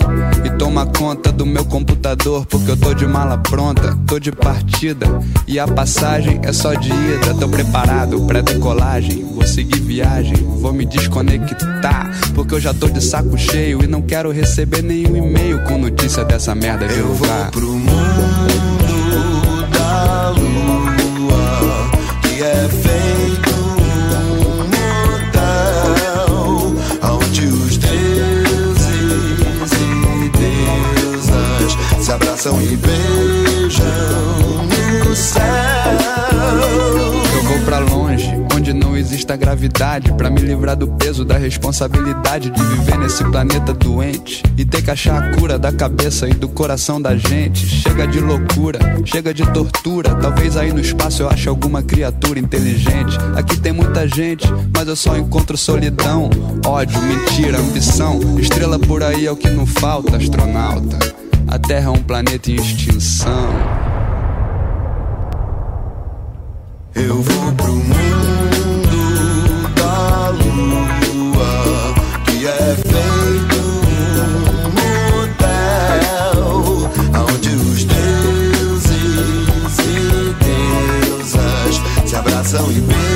E 0.45 0.49
toma 0.57 0.85
conta 0.85 1.31
do 1.31 1.45
meu 1.45 1.63
computador, 1.65 2.45
porque 2.45 2.71
eu 2.71 2.77
tô 2.77 2.93
de 2.93 3.07
mala 3.07 3.37
pronta, 3.37 3.97
tô 4.05 4.19
de 4.19 4.31
partida. 4.31 5.07
E 5.47 5.57
a 5.57 5.67
passagem 5.67 6.39
é 6.43 6.51
só 6.51 6.73
de 6.73 6.89
ida. 6.89 7.33
Tô 7.39 7.47
preparado 7.47 8.21
pra 8.25 8.41
decolagem. 8.41 9.23
Vou 9.33 9.47
seguir 9.47 9.79
viagem, 9.79 10.35
vou 10.35 10.73
me 10.73 10.85
desconectar. 10.85 12.11
Porque 12.35 12.55
eu 12.55 12.59
já 12.59 12.73
tô 12.73 12.87
de 12.89 13.01
saco 13.01 13.37
cheio 13.37 13.83
e 13.83 13.87
não 13.87 14.01
quero 14.01 14.29
receber 14.31 14.81
nenhum 14.81 15.15
e-mail 15.15 15.63
com 15.63 15.77
notícia 15.77 16.25
dessa 16.25 16.53
merda 16.53 16.87
de 16.87 16.99
Eu 16.99 17.07
vou 17.13 17.27
lugar. 17.27 17.49
pro 17.51 17.71
mundo 17.71 18.18
abraçam 32.49 32.61
e 32.61 32.75
beijam 32.77 33.85
no 35.07 35.15
céu. 35.15 35.43
Eu 37.33 37.43
vou 37.43 37.59
pra 37.59 37.79
longe, 37.79 38.29
onde 38.55 38.73
não 38.73 38.97
exista 38.97 39.35
gravidade, 39.35 40.11
pra 40.13 40.29
me 40.29 40.41
livrar 40.41 40.75
do 40.75 40.87
peso 40.87 41.23
da 41.23 41.37
responsabilidade 41.37 42.49
de 42.49 42.63
viver 42.63 42.97
nesse 42.97 43.23
planeta 43.25 43.73
doente 43.73 44.43
e 44.57 44.65
ter 44.65 44.81
que 44.81 44.91
achar 44.91 45.21
a 45.21 45.37
cura 45.37 45.57
da 45.59 45.71
cabeça 45.71 46.27
e 46.27 46.33
do 46.33 46.47
coração 46.47 47.01
da 47.01 47.15
gente. 47.15 47.65
Chega 47.67 48.07
de 48.07 48.19
loucura, 48.19 48.79
chega 49.05 49.33
de 49.33 49.45
tortura. 49.51 50.15
Talvez 50.15 50.57
aí 50.57 50.73
no 50.73 50.79
espaço 50.79 51.23
eu 51.23 51.29
ache 51.29 51.47
alguma 51.47 51.83
criatura 51.83 52.39
inteligente. 52.39 53.17
Aqui 53.35 53.57
tem 53.59 53.71
muita 53.71 54.07
gente, 54.07 54.47
mas 54.73 54.87
eu 54.87 54.95
só 54.95 55.17
encontro 55.17 55.57
solidão, 55.57 56.29
ódio, 56.65 56.99
mentira, 57.01 57.59
ambição. 57.59 58.19
Estrela 58.39 58.79
por 58.79 59.03
aí 59.03 59.25
é 59.25 59.31
o 59.31 59.35
que 59.35 59.49
não 59.49 59.65
falta, 59.65 60.17
astronauta. 60.17 61.28
A 61.51 61.57
Terra 61.57 61.87
é 61.87 61.89
um 61.89 62.03
planeta 62.03 62.51
em 62.51 62.55
extinção. 62.57 63.49
Eu 66.93 67.23
vou 67.23 67.51
pro 67.53 67.73
mundo 67.73 68.93
da 69.73 70.29
lua 70.29 71.95
que 72.25 72.45
é 72.45 72.75
feito 72.75 73.57
um 74.63 74.69
motel 75.17 75.71
onde 77.33 77.49
os 77.49 77.83
deuses 77.83 78.85
e 79.79 80.35
deusas 80.45 81.81
se 82.07 82.15
abraçam 82.15 82.71
e 82.71 82.79
beijam 82.81 83.08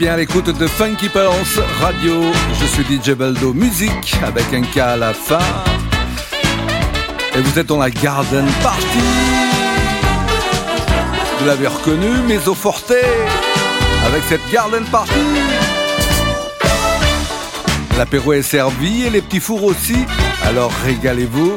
bien 0.00 0.14
à 0.14 0.16
l'écoute 0.16 0.46
de 0.46 0.66
Funky 0.66 1.10
Pulse 1.10 1.60
Radio. 1.78 2.22
Je 2.58 2.64
suis 2.64 2.84
DJ 2.84 3.10
Baldo 3.10 3.52
Musique 3.52 4.16
avec 4.24 4.46
un 4.54 4.62
K 4.62 4.78
à 4.78 4.96
la 4.96 5.12
fin. 5.12 5.38
Et 7.36 7.42
vous 7.42 7.58
êtes 7.58 7.66
dans 7.66 7.76
la 7.76 7.90
Garden 7.90 8.46
Party. 8.62 8.98
Vous 11.38 11.46
l'avez 11.46 11.66
reconnu, 11.66 12.08
mais 12.26 12.48
au 12.48 12.54
forte 12.54 12.94
avec 14.06 14.22
cette 14.26 14.40
Garden 14.50 14.84
Party. 14.86 15.12
L'apéro 17.98 18.32
est 18.32 18.40
servi 18.40 19.02
et 19.02 19.10
les 19.10 19.20
petits 19.20 19.40
fours 19.40 19.64
aussi. 19.64 20.06
Alors 20.44 20.72
régalez-vous. 20.82 21.56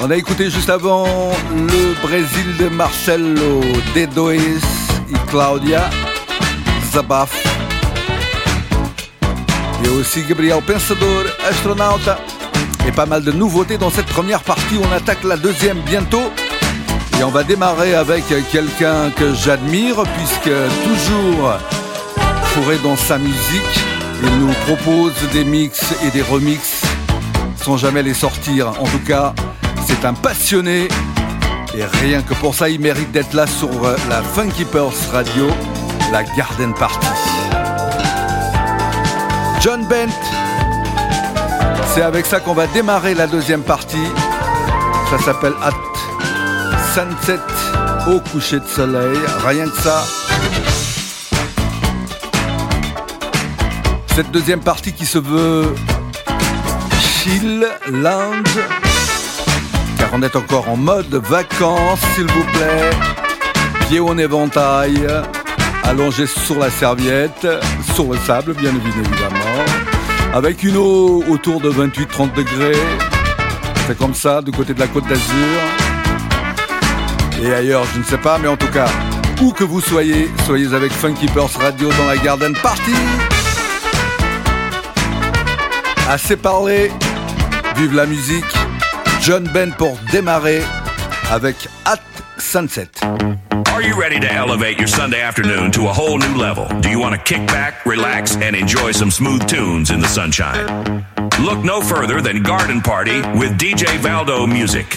On 0.00 0.10
a 0.10 0.16
écouté 0.16 0.50
juste 0.50 0.68
avant 0.68 1.06
le 1.50 2.02
Brésil 2.02 2.58
de 2.58 2.68
Marcelo, 2.68 3.62
Dedoes 3.94 4.32
et 4.32 5.30
Claudia 5.30 5.88
Zabaf. 6.92 7.32
Il 9.80 9.86
y 9.86 9.88
a 9.88 9.96
aussi 9.98 10.22
Gabriel 10.22 10.60
Pensador, 10.62 11.24
astronauta. 11.48 12.18
Et 12.86 12.92
pas 12.92 13.06
mal 13.06 13.22
de 13.24 13.32
nouveautés 13.32 13.78
dans 13.78 13.90
cette 13.90 14.06
première 14.06 14.42
partie. 14.42 14.78
On 14.78 14.92
attaque 14.92 15.24
la 15.24 15.36
deuxième 15.36 15.80
bientôt. 15.80 16.30
Et 17.18 17.24
on 17.24 17.30
va 17.30 17.44
démarrer 17.44 17.94
avec 17.94 18.24
quelqu'un 18.50 19.10
que 19.16 19.32
j'admire 19.32 20.02
puisque 20.16 20.52
toujours 20.84 21.52
fourré 22.44 22.76
dans 22.82 22.96
sa 22.96 23.16
musique, 23.16 23.80
il 24.22 24.38
nous 24.38 24.52
propose 24.66 25.14
des 25.32 25.44
mix 25.44 25.94
et 26.04 26.10
des 26.10 26.22
remixes 26.22 26.82
sans 27.56 27.76
jamais 27.78 28.02
les 28.02 28.14
sortir. 28.14 28.68
En 28.80 28.84
tout 28.84 29.04
cas, 29.06 29.34
c'est 29.86 30.04
un 30.04 30.12
passionné 30.12 30.88
et 31.74 31.84
rien 31.84 32.20
que 32.20 32.34
pour 32.34 32.54
ça, 32.54 32.68
il 32.68 32.80
mérite 32.80 33.12
d'être 33.12 33.32
là 33.32 33.46
sur 33.46 33.70
la 34.10 34.22
Funky 34.22 34.66
Pulse 34.66 35.08
Radio, 35.10 35.48
la 36.12 36.24
Garden 36.24 36.74
Party. 36.74 37.06
John 39.60 39.86
Bent, 39.86 40.12
c'est 41.94 42.02
avec 42.02 42.26
ça 42.26 42.38
qu'on 42.38 42.52
va 42.52 42.66
démarrer 42.66 43.14
la 43.14 43.26
deuxième 43.26 43.62
partie. 43.62 44.06
Ça 45.10 45.18
s'appelle 45.24 45.54
At 45.62 45.72
Sunset 46.92 47.40
au 48.08 48.20
coucher 48.20 48.60
de 48.60 48.66
soleil, 48.66 49.18
rien 49.46 49.64
que 49.64 49.80
ça. 49.80 50.04
Cette 54.14 54.30
deuxième 54.30 54.60
partie 54.60 54.92
qui 54.92 55.06
se 55.06 55.18
veut 55.18 55.74
chill, 57.00 57.66
lounge, 57.90 58.60
car 59.98 60.10
on 60.12 60.20
est 60.20 60.36
encore 60.36 60.68
en 60.68 60.76
mode 60.76 61.14
vacances, 61.14 62.00
s'il 62.14 62.26
vous 62.30 62.44
plaît. 62.44 62.90
Pieds 63.88 64.00
en 64.00 64.18
éventail, 64.18 65.06
allongé 65.92 66.26
sur 66.26 66.58
la 66.58 66.70
serviette, 66.70 67.46
sur 67.94 68.10
le 68.10 68.16
sable, 68.16 68.54
bien 68.54 68.70
évidemment, 68.70 69.64
avec 70.32 70.62
une 70.62 70.78
eau 70.78 71.22
autour 71.28 71.60
de 71.60 71.70
28-30 71.70 72.32
degrés. 72.34 72.78
C'est 73.86 73.98
comme 73.98 74.14
ça, 74.14 74.40
du 74.40 74.52
côté 74.52 74.72
de 74.72 74.80
la 74.80 74.86
côte 74.86 75.06
d'Azur. 75.06 75.60
Et 77.42 77.52
ailleurs, 77.52 77.84
je 77.92 77.98
ne 77.98 78.04
sais 78.04 78.16
pas, 78.16 78.38
mais 78.38 78.48
en 78.48 78.56
tout 78.56 78.70
cas, 78.70 78.88
où 79.42 79.52
que 79.52 79.64
vous 79.64 79.82
soyez, 79.82 80.30
soyez 80.46 80.72
avec 80.72 80.92
Funky 80.92 81.26
Purse 81.26 81.56
Radio 81.56 81.90
dans 81.98 82.06
la 82.06 82.16
Garden 82.16 82.54
Party. 82.54 82.94
Assez 86.08 86.36
parlé, 86.36 86.90
vive 87.76 87.94
la 87.94 88.06
musique. 88.06 88.44
John 89.20 89.46
Ben 89.52 89.72
pour 89.72 89.98
démarrer 90.10 90.62
avec 91.30 91.68
At 91.84 92.00
Sunset. 92.38 92.88
You 93.92 94.00
ready 94.00 94.18
to 94.20 94.32
elevate 94.32 94.78
your 94.78 94.88
Sunday 94.88 95.20
afternoon 95.20 95.70
to 95.72 95.82
a 95.82 95.92
whole 95.92 96.16
new 96.16 96.34
level? 96.34 96.66
Do 96.80 96.88
you 96.88 96.98
want 96.98 97.14
to 97.14 97.20
kick 97.20 97.46
back, 97.48 97.84
relax, 97.84 98.36
and 98.36 98.56
enjoy 98.56 98.92
some 98.92 99.10
smooth 99.10 99.46
tunes 99.46 99.90
in 99.90 100.00
the 100.00 100.08
sunshine? 100.08 101.04
Look 101.42 101.62
no 101.62 101.82
further 101.82 102.22
than 102.22 102.42
Garden 102.42 102.80
Party 102.80 103.20
with 103.38 103.58
DJ 103.58 103.98
Valdo 103.98 104.50
Music. 104.50 104.96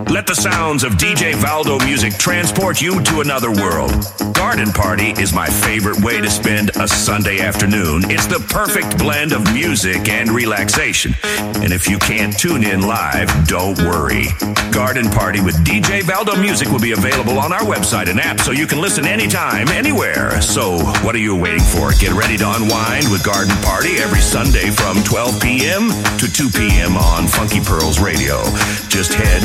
Let 0.11 0.27
the 0.27 0.35
sounds 0.35 0.83
of 0.83 0.93
DJ 0.95 1.33
Valdo 1.35 1.79
music 1.85 2.17
transport 2.17 2.81
you 2.81 3.01
to 3.01 3.21
another 3.21 3.49
world. 3.49 3.93
Garden 4.33 4.73
Party 4.73 5.11
is 5.11 5.31
my 5.31 5.47
favorite 5.47 6.03
way 6.03 6.19
to 6.19 6.29
spend 6.29 6.71
a 6.75 6.85
Sunday 6.85 7.39
afternoon. 7.39 8.03
It's 8.11 8.25
the 8.25 8.45
perfect 8.49 8.97
blend 8.97 9.31
of 9.31 9.41
music 9.53 10.09
and 10.09 10.29
relaxation. 10.29 11.15
And 11.63 11.71
if 11.71 11.87
you 11.87 11.97
can't 11.97 12.37
tune 12.37 12.65
in 12.65 12.81
live, 12.81 13.29
don't 13.47 13.77
worry. 13.83 14.25
Garden 14.71 15.09
Party 15.09 15.39
with 15.39 15.55
DJ 15.63 16.01
Valdo 16.01 16.35
Music 16.41 16.67
will 16.69 16.79
be 16.79 16.91
available 16.91 17.39
on 17.39 17.53
our 17.53 17.61
website 17.61 18.09
and 18.09 18.19
app 18.19 18.41
so 18.41 18.51
you 18.51 18.67
can 18.67 18.81
listen 18.81 19.05
anytime, 19.05 19.69
anywhere. 19.69 20.41
So, 20.41 20.79
what 21.03 21.15
are 21.15 21.19
you 21.19 21.37
waiting 21.37 21.63
for? 21.63 21.91
Get 21.93 22.11
ready 22.11 22.35
to 22.37 22.51
unwind 22.51 23.09
with 23.09 23.23
Garden 23.23 23.55
Party 23.63 23.99
every 23.99 24.21
Sunday 24.21 24.71
from 24.71 25.01
12 25.03 25.41
p.m. 25.41 25.89
to 26.17 26.27
2 26.27 26.49
p.m. 26.49 26.97
on 26.97 27.27
Funky 27.27 27.61
Pearls 27.61 27.99
Radio. 27.99 28.43
Just 28.89 29.13
head 29.13 29.43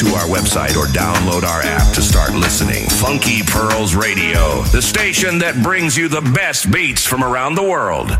to 0.00 0.14
our 0.14 0.24
website 0.24 0.76
or 0.76 0.86
download 0.86 1.42
our 1.42 1.60
app 1.60 1.94
to 1.94 2.00
start 2.00 2.32
listening. 2.32 2.88
Funky 2.88 3.42
Pearls 3.42 3.94
Radio, 3.94 4.62
the 4.72 4.80
station 4.80 5.38
that 5.40 5.62
brings 5.62 5.94
you 5.94 6.08
the 6.08 6.22
best 6.22 6.70
beats 6.70 7.04
from 7.04 7.22
around 7.22 7.54
the 7.54 7.62
world. 7.62 8.18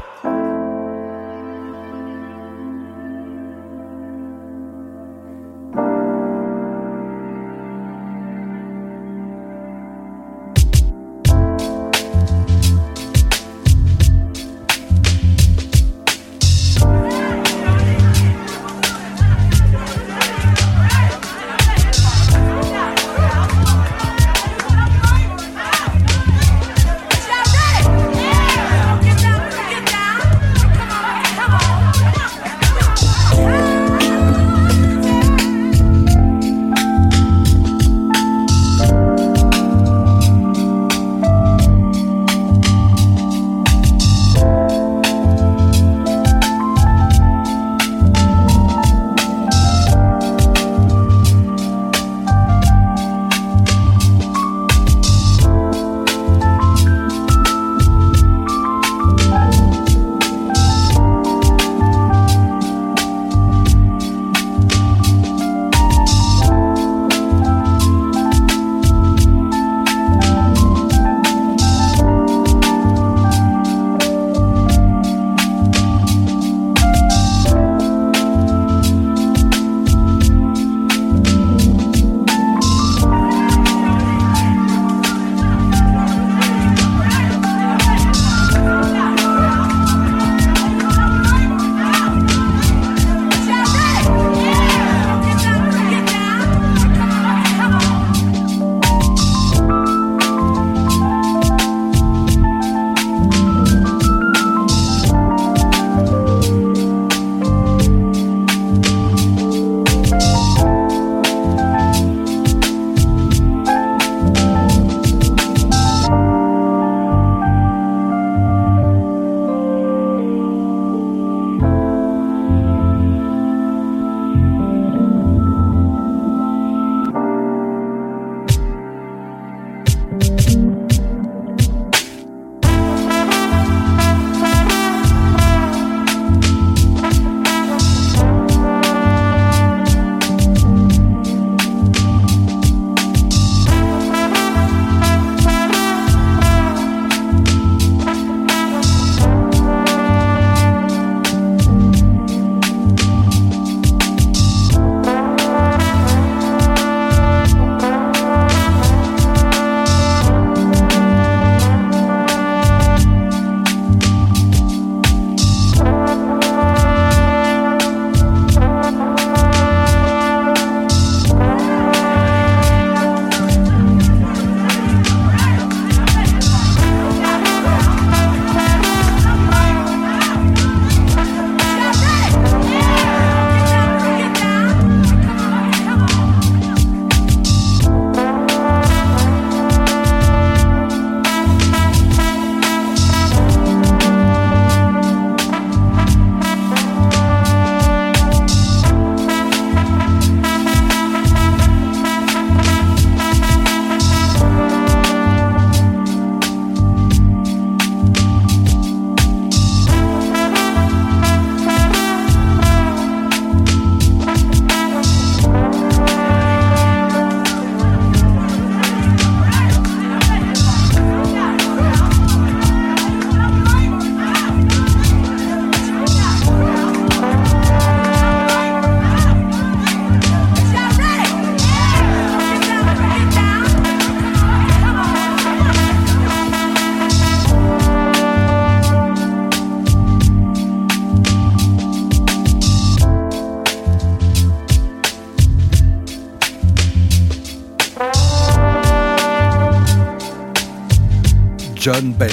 John 251.92 252.12
Bent. 252.12 252.30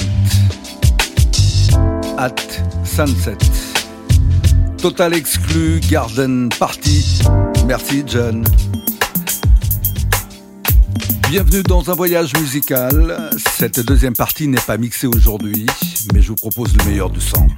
At 2.16 2.36
Sunset. 2.84 3.38
Total 4.80 5.12
exclu, 5.14 5.80
Garden 5.90 6.48
Party. 6.48 7.22
Merci 7.66 8.04
John. 8.06 8.44
Bienvenue 11.28 11.64
dans 11.64 11.90
un 11.90 11.94
voyage 11.94 12.34
musical. 12.34 13.30
Cette 13.36 13.80
deuxième 13.80 14.14
partie 14.14 14.46
n'est 14.46 14.60
pas 14.60 14.76
mixée 14.76 15.08
aujourd'hui, 15.08 15.66
mais 16.14 16.22
je 16.22 16.28
vous 16.28 16.36
propose 16.36 16.76
le 16.76 16.84
meilleur 16.84 17.10
du 17.10 17.20
sang. 17.20 17.48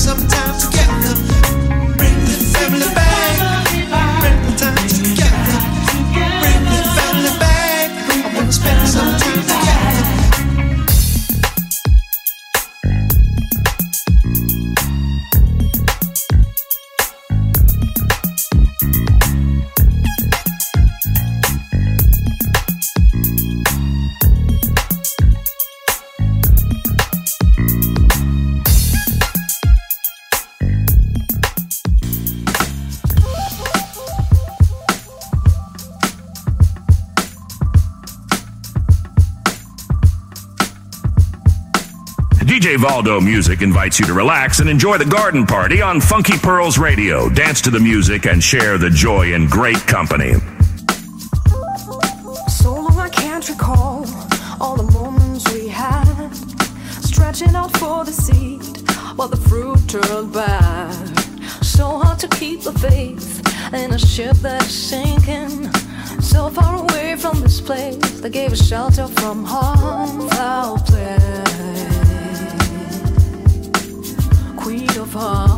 sometimes 0.00 0.66
together. 0.66 1.39
Valdo 42.80 43.20
Music 43.22 43.60
invites 43.60 44.00
you 44.00 44.06
to 44.06 44.14
relax 44.14 44.60
and 44.60 44.70
enjoy 44.70 44.96
the 44.96 45.04
garden 45.04 45.44
party 45.44 45.82
on 45.82 46.00
Funky 46.00 46.38
Pearls 46.38 46.78
Radio. 46.78 47.28
Dance 47.28 47.60
to 47.60 47.70
the 47.70 47.78
music 47.78 48.24
and 48.24 48.42
share 48.42 48.78
the 48.78 48.88
joy 48.88 49.34
in 49.34 49.48
great 49.48 49.76
company. 49.86 50.32
So 52.48 52.72
long 52.72 52.98
I 52.98 53.10
can't 53.12 53.46
recall 53.50 54.06
all 54.58 54.76
the 54.76 54.90
moments 54.94 55.52
we 55.52 55.68
had, 55.68 56.32
stretching 57.02 57.54
out 57.54 57.76
for 57.76 58.02
the 58.06 58.12
seed 58.12 58.64
while 59.14 59.28
the 59.28 59.36
fruit 59.36 59.86
turned 59.86 60.32
bad. 60.32 61.18
So 61.62 61.98
hard 61.98 62.18
to 62.20 62.28
keep 62.28 62.62
the 62.62 62.72
faith 62.72 63.46
in 63.74 63.92
a 63.92 63.98
ship 63.98 64.36
that's 64.36 64.72
sinking. 64.72 65.70
So 66.22 66.48
far 66.48 66.76
away 66.76 67.16
from 67.16 67.42
this 67.42 67.60
place 67.60 68.20
that 68.20 68.30
gave 68.30 68.52
us 68.52 68.66
shelter 68.66 69.06
from 69.06 69.44
harm. 69.44 70.30
Foul 70.30 70.78
far 75.10 75.49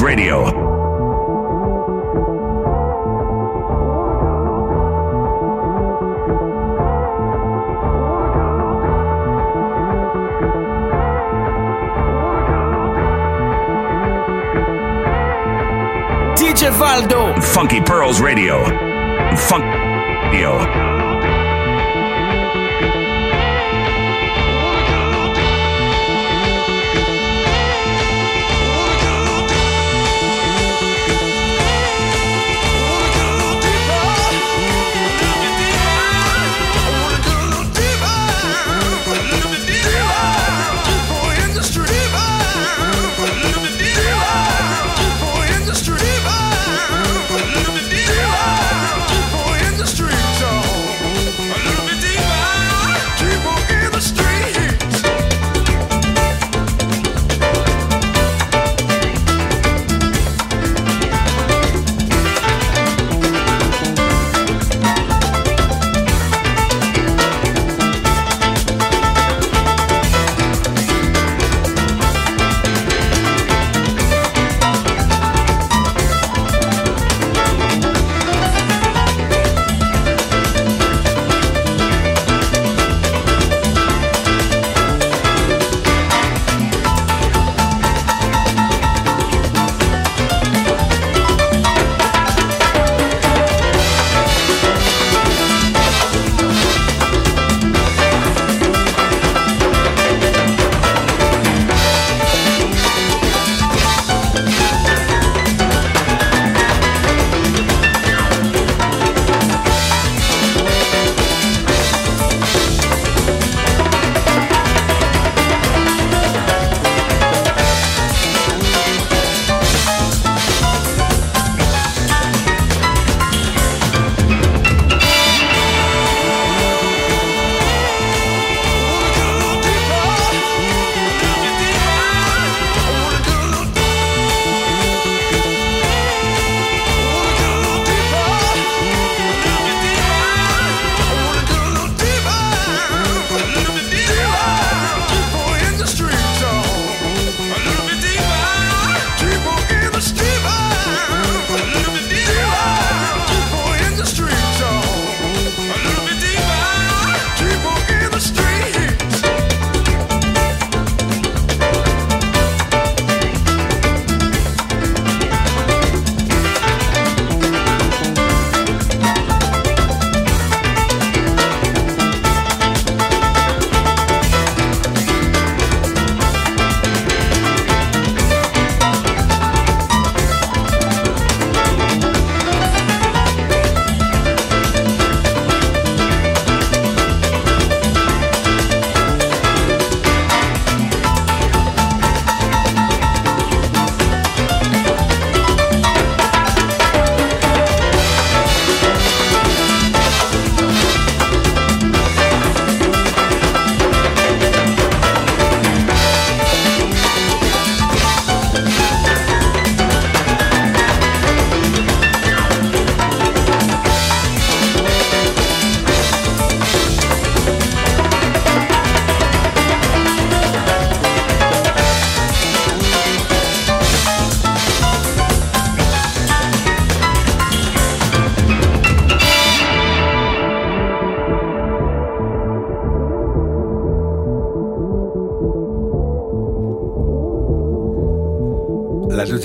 Radio. 0.00 0.61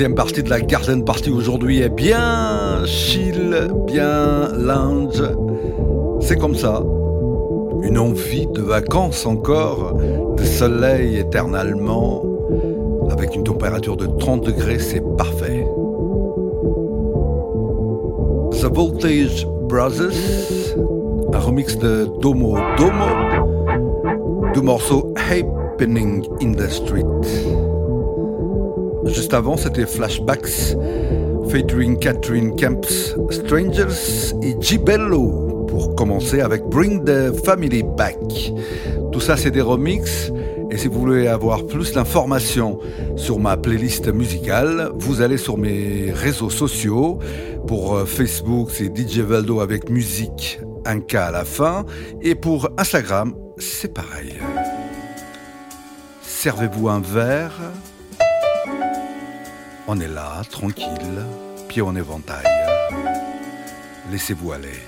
Deuxième 0.07 0.15
partie 0.15 0.43
de 0.43 0.49
la 0.49 0.61
Garden 0.61 1.03
Party 1.03 1.31
aujourd'hui 1.31 1.81
est 1.81 1.89
bien 1.89 2.85
chill, 2.85 3.67
bien 3.88 4.47
lounge. 4.53 5.21
C'est 6.21 6.38
comme 6.38 6.55
ça. 6.55 6.81
Une 7.81 7.97
envie 7.97 8.47
de 8.47 8.61
vacances 8.61 9.25
encore, 9.25 9.97
de 10.38 10.43
soleil 10.43 11.17
éternellement, 11.17 12.23
avec 13.11 13.35
une 13.35 13.43
température 13.43 13.97
de 13.97 14.05
30 14.05 14.45
degrés, 14.45 14.79
c'est 14.79 15.03
parfait. 15.17 15.67
The 18.61 18.73
Voltage 18.73 19.45
Brothers, 19.63 20.77
un 21.34 21.39
remix 21.39 21.77
de 21.77 22.07
Domo 22.21 22.55
Domo, 22.77 24.53
du 24.53 24.61
morceau 24.61 25.13
Happening 25.29 26.25
in 26.41 26.53
the 26.53 26.69
Street. 26.69 27.77
Juste 29.07 29.34
avant, 29.34 29.57
c'était 29.57 29.85
Flashbacks, 29.85 30.75
featuring 31.49 31.97
Catherine 31.97 32.55
Camps, 32.55 33.15
Strangers 33.29 34.34
et 34.41 34.55
Gibello, 34.59 35.65
pour 35.67 35.95
commencer 35.95 36.41
avec 36.41 36.63
Bring 36.63 37.03
the 37.03 37.34
Family 37.45 37.84
Back. 37.84 38.17
Tout 39.11 39.19
ça, 39.19 39.38
c'est 39.38 39.51
des 39.51 39.61
remixes. 39.61 40.31
Et 40.69 40.77
si 40.77 40.88
vous 40.88 40.99
voulez 40.99 41.27
avoir 41.27 41.65
plus 41.65 41.93
d'informations 41.93 42.79
sur 43.15 43.39
ma 43.39 43.55
playlist 43.55 44.11
musicale, 44.13 44.91
vous 44.95 45.21
allez 45.21 45.38
sur 45.38 45.57
mes 45.57 46.11
réseaux 46.11 46.49
sociaux. 46.49 47.19
Pour 47.67 47.95
euh, 47.95 48.05
Facebook, 48.05 48.69
c'est 48.71 48.95
DJ 48.95 49.19
Valdo 49.19 49.61
avec 49.61 49.89
musique, 49.89 50.59
un 50.85 50.99
K 50.99 51.15
à 51.15 51.31
la 51.31 51.45
fin. 51.45 51.85
Et 52.21 52.35
pour 52.35 52.69
Instagram, 52.77 53.34
c'est 53.57 53.93
pareil. 53.93 54.35
Servez-vous 56.21 56.89
un 56.89 56.99
verre. 56.99 57.66
On 59.89 60.01
est 60.01 60.07
là, 60.09 60.41
tranquille, 60.49 61.26
pied 61.69 61.81
en 61.81 61.95
éventail. 61.95 62.43
Laissez-vous 64.11 64.51
aller. 64.51 64.80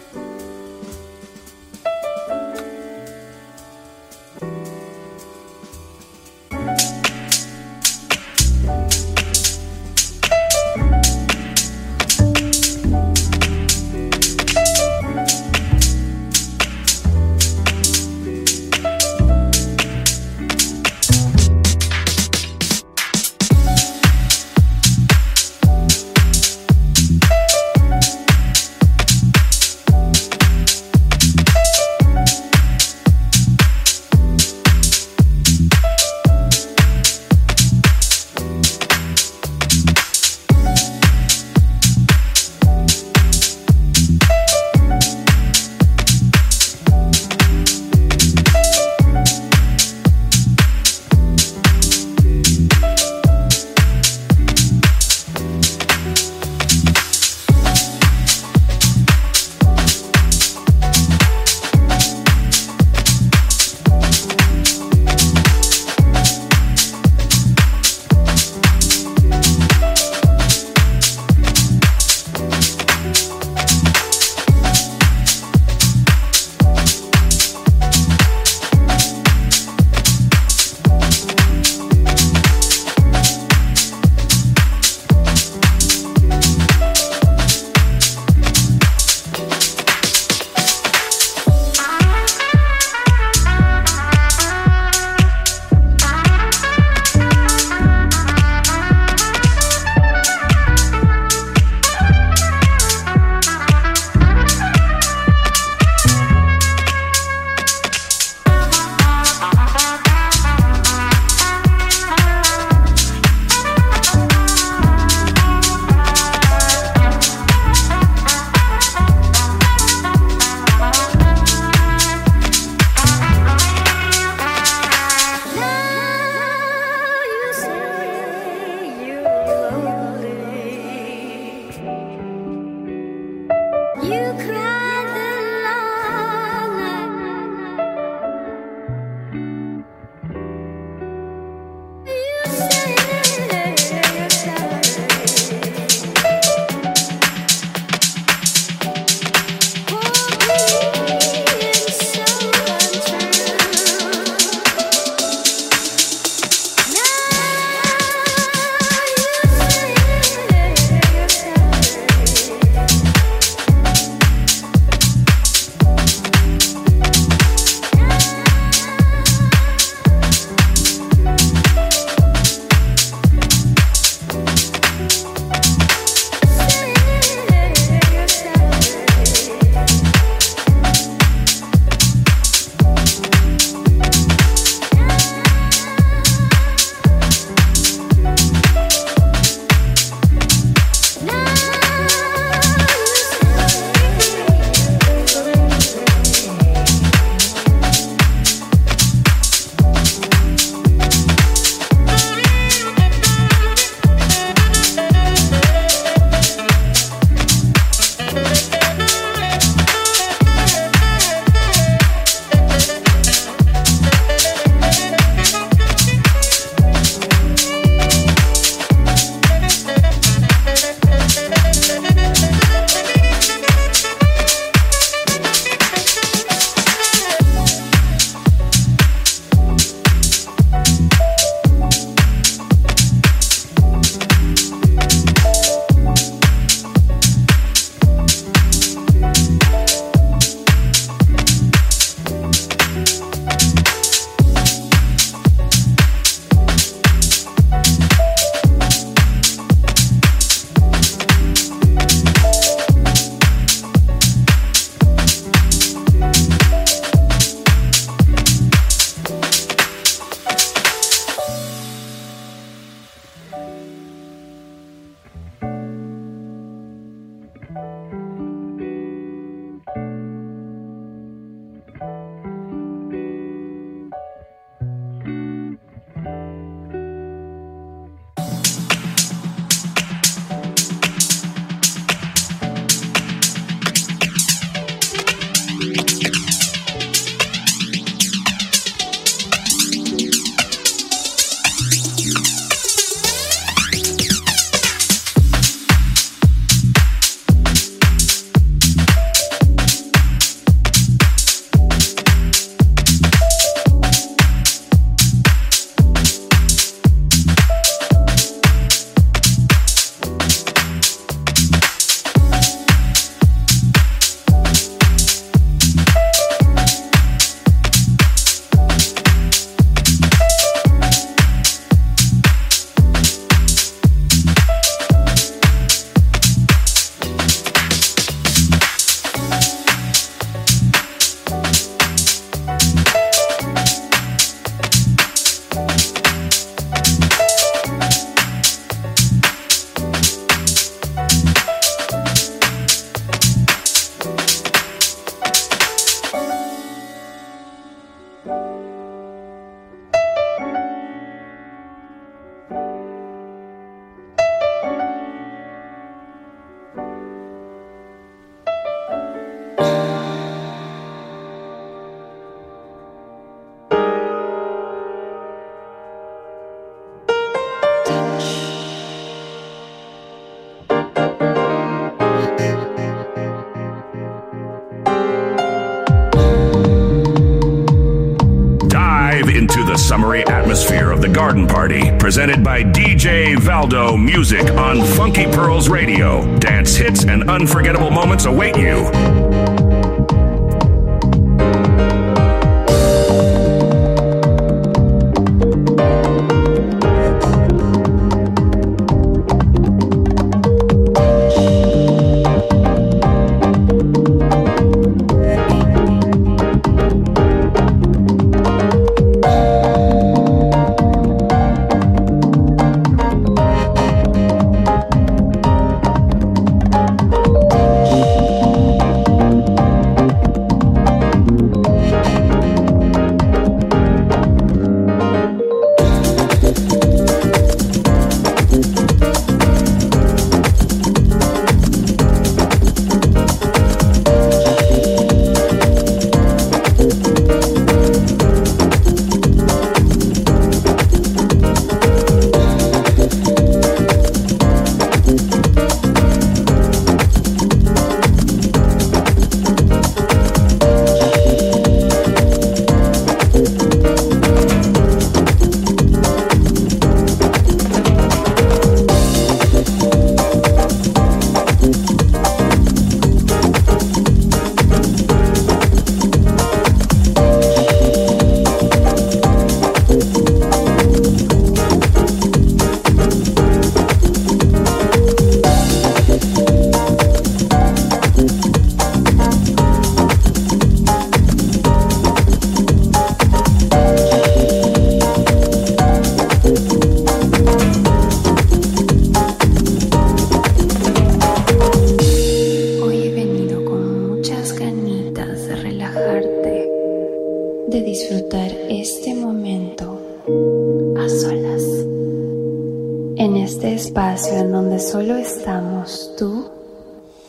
en 503.39 503.55
este 503.55 503.93
espacio 503.93 504.53
en 504.57 504.73
donde 504.73 504.99
solo 504.99 505.37
estamos 505.37 506.35
tú 506.37 506.69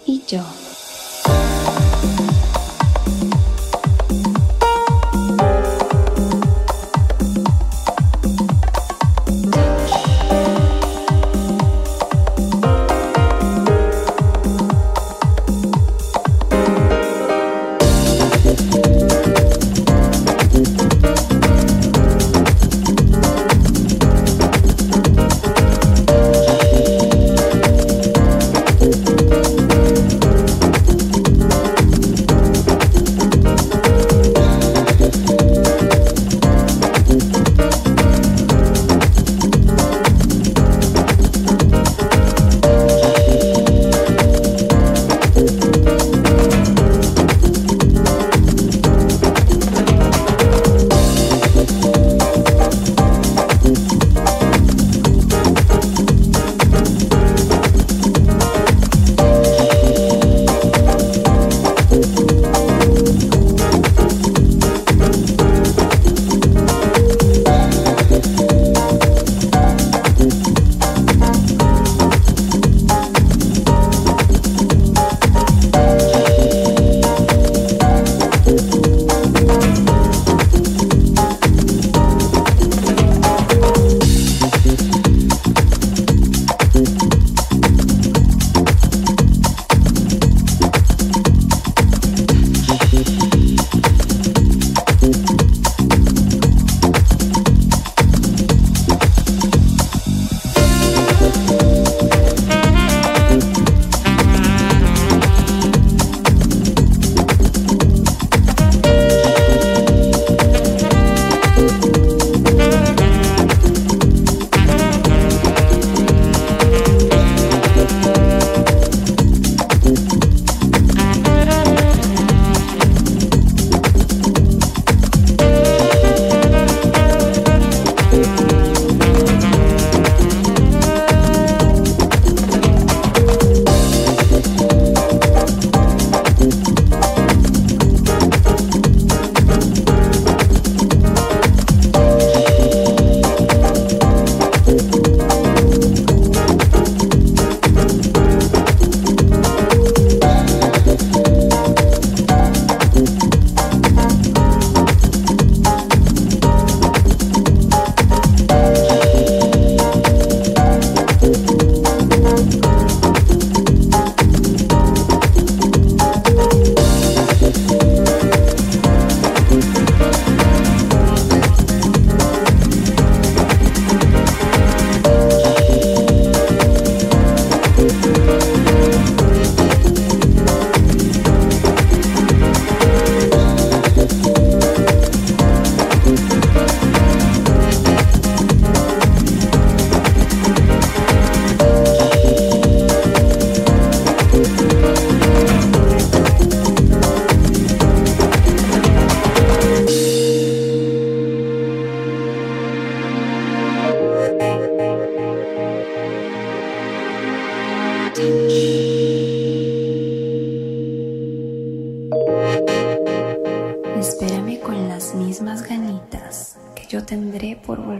y 0.07 0.23
yo. 0.25 0.41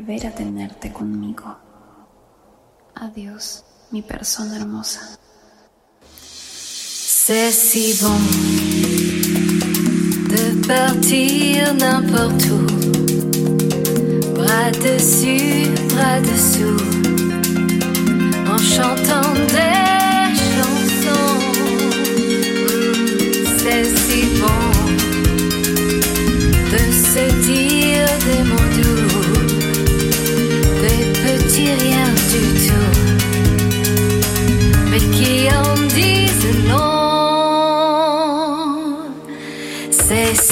volver 0.01 0.27
a 0.27 0.31
tenerte 0.31 0.93
conmigo. 0.93 1.57
Adiós, 2.95 3.65
mi 3.91 4.03
persona 4.03 4.57
hermosa. 4.57 5.01
C'est 6.13 7.53
si 7.53 7.95
bon 8.03 8.19
de 10.31 10.67
partir 10.67 11.75
n'importe 11.75 12.45
où, 12.51 12.67
bras 14.35 14.73
dessus, 14.73 15.69
bras 15.93 16.21
dessous, 16.21 16.81
en 18.49 18.59
chantant 18.59 19.40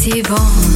Bon. 0.09 0.68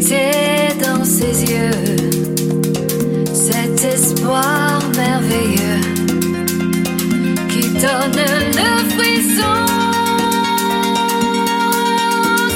Guetter 0.00 0.74
dans 0.82 1.04
ses 1.04 1.44
yeux 1.52 1.96
cet 3.34 3.84
espoir 3.84 4.80
merveilleux 4.96 5.80
qui 7.48 7.68
donne 7.68 8.16
le 8.56 8.70
frisson. 8.94 9.58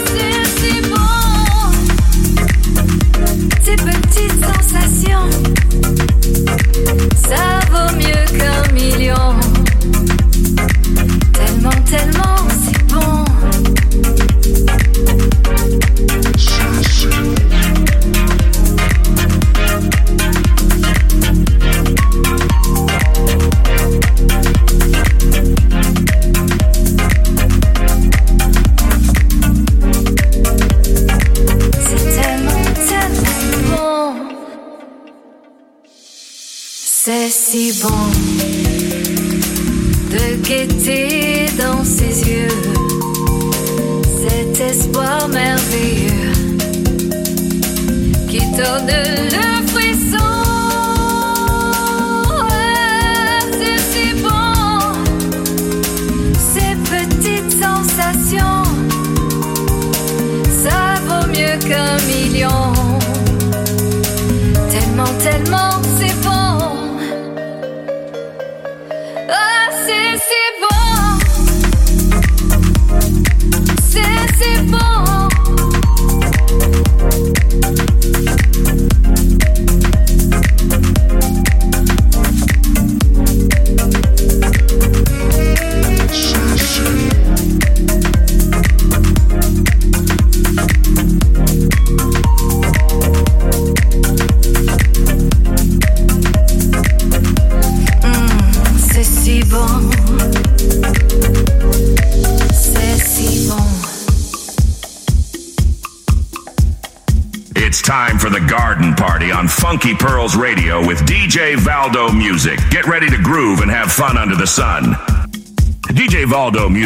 C'est 0.06 0.44
si 0.56 0.80
bon, 0.88 1.70
ces 3.62 3.76
petites 3.76 4.40
sensations, 4.44 5.30
ça 7.28 7.44
vaut 7.70 7.96
mieux 7.96 8.13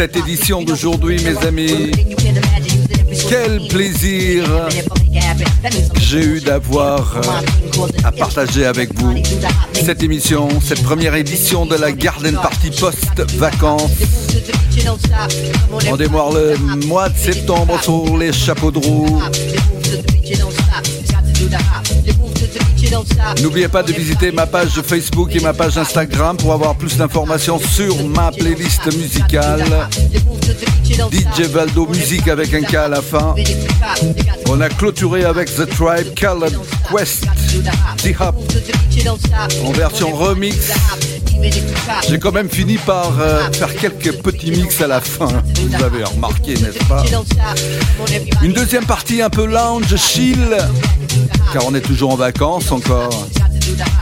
cette 0.00 0.16
édition 0.16 0.62
d'aujourd'hui, 0.62 1.22
mes 1.22 1.36
amis. 1.46 1.90
Quel 3.28 3.60
plaisir 3.68 4.44
j'ai 6.00 6.24
eu 6.24 6.40
d'avoir 6.40 7.18
euh, 7.18 7.86
à 8.04 8.10
partager 8.10 8.64
avec 8.64 8.94
vous 8.98 9.14
cette 9.74 10.02
émission, 10.02 10.48
cette 10.62 10.82
première 10.82 11.14
édition 11.14 11.66
de 11.66 11.76
la 11.76 11.92
Garden 11.92 12.34
Party 12.34 12.70
post-vacances. 12.70 13.90
On 15.90 15.96
démarre 15.96 16.32
le 16.32 16.56
mois 16.86 17.10
de 17.10 17.18
septembre 17.18 17.78
sur 17.82 18.16
les 18.16 18.32
chapeaux 18.32 18.70
de 18.70 18.78
roue. 18.78 19.20
N'oubliez 23.42 23.68
pas 23.68 23.82
de 23.82 23.92
visiter 23.92 24.32
ma 24.32 24.46
page 24.46 24.80
Facebook 24.82 25.34
et 25.34 25.40
ma 25.40 25.52
page 25.52 25.78
Instagram 25.78 26.36
pour 26.36 26.52
avoir 26.52 26.74
plus 26.74 26.96
d'informations 26.96 27.58
sur 27.58 28.04
ma 28.08 28.30
playlist 28.32 28.86
musicale. 28.96 29.88
DJ 31.10 31.42
Valdo 31.48 31.86
Musique 31.86 32.28
avec 32.28 32.52
un 32.54 32.62
K 32.62 32.74
à 32.74 32.88
la 32.88 33.02
fin. 33.02 33.34
On 34.48 34.60
a 34.60 34.68
clôturé 34.68 35.24
avec 35.24 35.54
The 35.54 35.66
Tribe 35.68 36.14
Caleb 36.14 36.52
Quest 36.90 37.24
D-Hop 38.02 38.36
en 39.64 39.72
version 39.72 40.12
remix. 40.14 40.56
J'ai 42.08 42.18
quand 42.18 42.32
même 42.32 42.50
fini 42.50 42.76
par 42.76 43.18
euh, 43.18 43.50
faire 43.52 43.74
quelques 43.74 44.12
petits 44.20 44.50
mix 44.50 44.80
à 44.82 44.86
la 44.86 45.00
fin. 45.00 45.28
Vous 45.28 45.82
avez 45.82 46.04
remarqué, 46.04 46.54
n'est-ce 46.54 46.84
pas? 46.86 47.02
Une 48.42 48.52
deuxième 48.52 48.84
partie 48.84 49.22
un 49.22 49.30
peu 49.30 49.46
lounge, 49.46 49.96
chill 49.96 50.58
car 51.52 51.66
on 51.66 51.74
est 51.74 51.80
toujours 51.80 52.12
en 52.12 52.16
vacances 52.16 52.70
encore. 52.70 53.26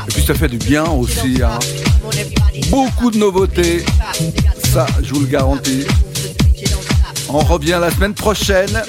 Et 0.09 0.12
puis 0.12 0.23
ça 0.23 0.35
fait 0.35 0.49
du 0.49 0.59
bien 0.59 0.85
aussi. 0.85 1.41
Hein. 1.43 1.59
Beaucoup 2.70 3.11
de 3.11 3.19
nouveautés, 3.19 3.85
ça 4.73 4.87
je 5.03 5.15
vous 5.15 5.20
le 5.20 5.27
garantis. 5.27 5.85
On 7.29 7.41
revient 7.41 7.79
la 7.81 7.91
semaine 7.91 8.15
prochaine. 8.15 8.83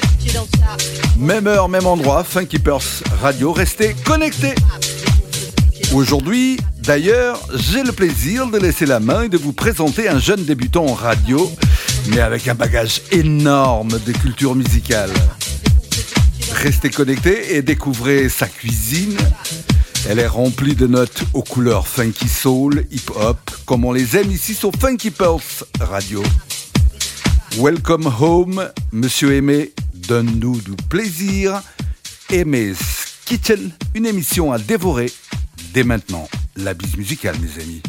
Même 1.17 1.47
heure, 1.47 1.67
même 1.67 1.85
endroit, 1.85 2.23
Funky 2.23 2.57
Radio, 3.21 3.51
restez 3.51 3.93
connectés. 4.05 4.55
Aujourd'hui, 5.93 6.57
d'ailleurs, 6.77 7.39
j'ai 7.55 7.83
le 7.83 7.91
plaisir 7.91 8.47
de 8.47 8.57
laisser 8.57 8.85
la 8.85 8.99
main 8.99 9.23
et 9.23 9.29
de 9.29 9.37
vous 9.37 9.53
présenter 9.53 10.07
un 10.07 10.19
jeune 10.19 10.45
débutant 10.45 10.85
en 10.85 10.93
radio, 10.93 11.51
mais 12.07 12.21
avec 12.21 12.47
un 12.47 12.55
bagage 12.55 13.01
énorme 13.11 13.99
de 14.05 14.11
culture 14.13 14.55
musicale. 14.55 15.11
Restez 16.61 16.89
connectés 16.89 17.55
et 17.55 17.61
découvrez 17.61 18.27
sa 18.27 18.45
cuisine. 18.45 19.17
Elle 20.09 20.19
est 20.19 20.27
remplie 20.27 20.75
de 20.75 20.87
notes 20.87 21.23
aux 21.33 21.41
couleurs 21.41 21.87
funky 21.87 22.27
soul, 22.27 22.85
hip-hop, 22.91 23.37
comme 23.65 23.85
on 23.85 23.93
les 23.93 24.17
aime 24.17 24.29
ici 24.29 24.53
sur 24.53 24.71
Funky 24.77 25.09
Pulse 25.09 25.63
Radio. 25.79 26.21
Welcome 27.57 28.11
home, 28.19 28.69
Monsieur 28.91 29.35
Aimé, 29.35 29.71
donne-nous 29.93 30.59
du 30.59 30.71
plaisir. 30.89 31.61
Aimé's 32.29 32.77
Kitchen, 33.23 33.71
une 33.95 34.05
émission 34.05 34.51
à 34.51 34.59
dévorer 34.59 35.09
dès 35.73 35.85
maintenant. 35.85 36.27
La 36.57 36.73
bise 36.73 36.97
musicale, 36.97 37.37
mes 37.39 37.63
amis. 37.63 37.81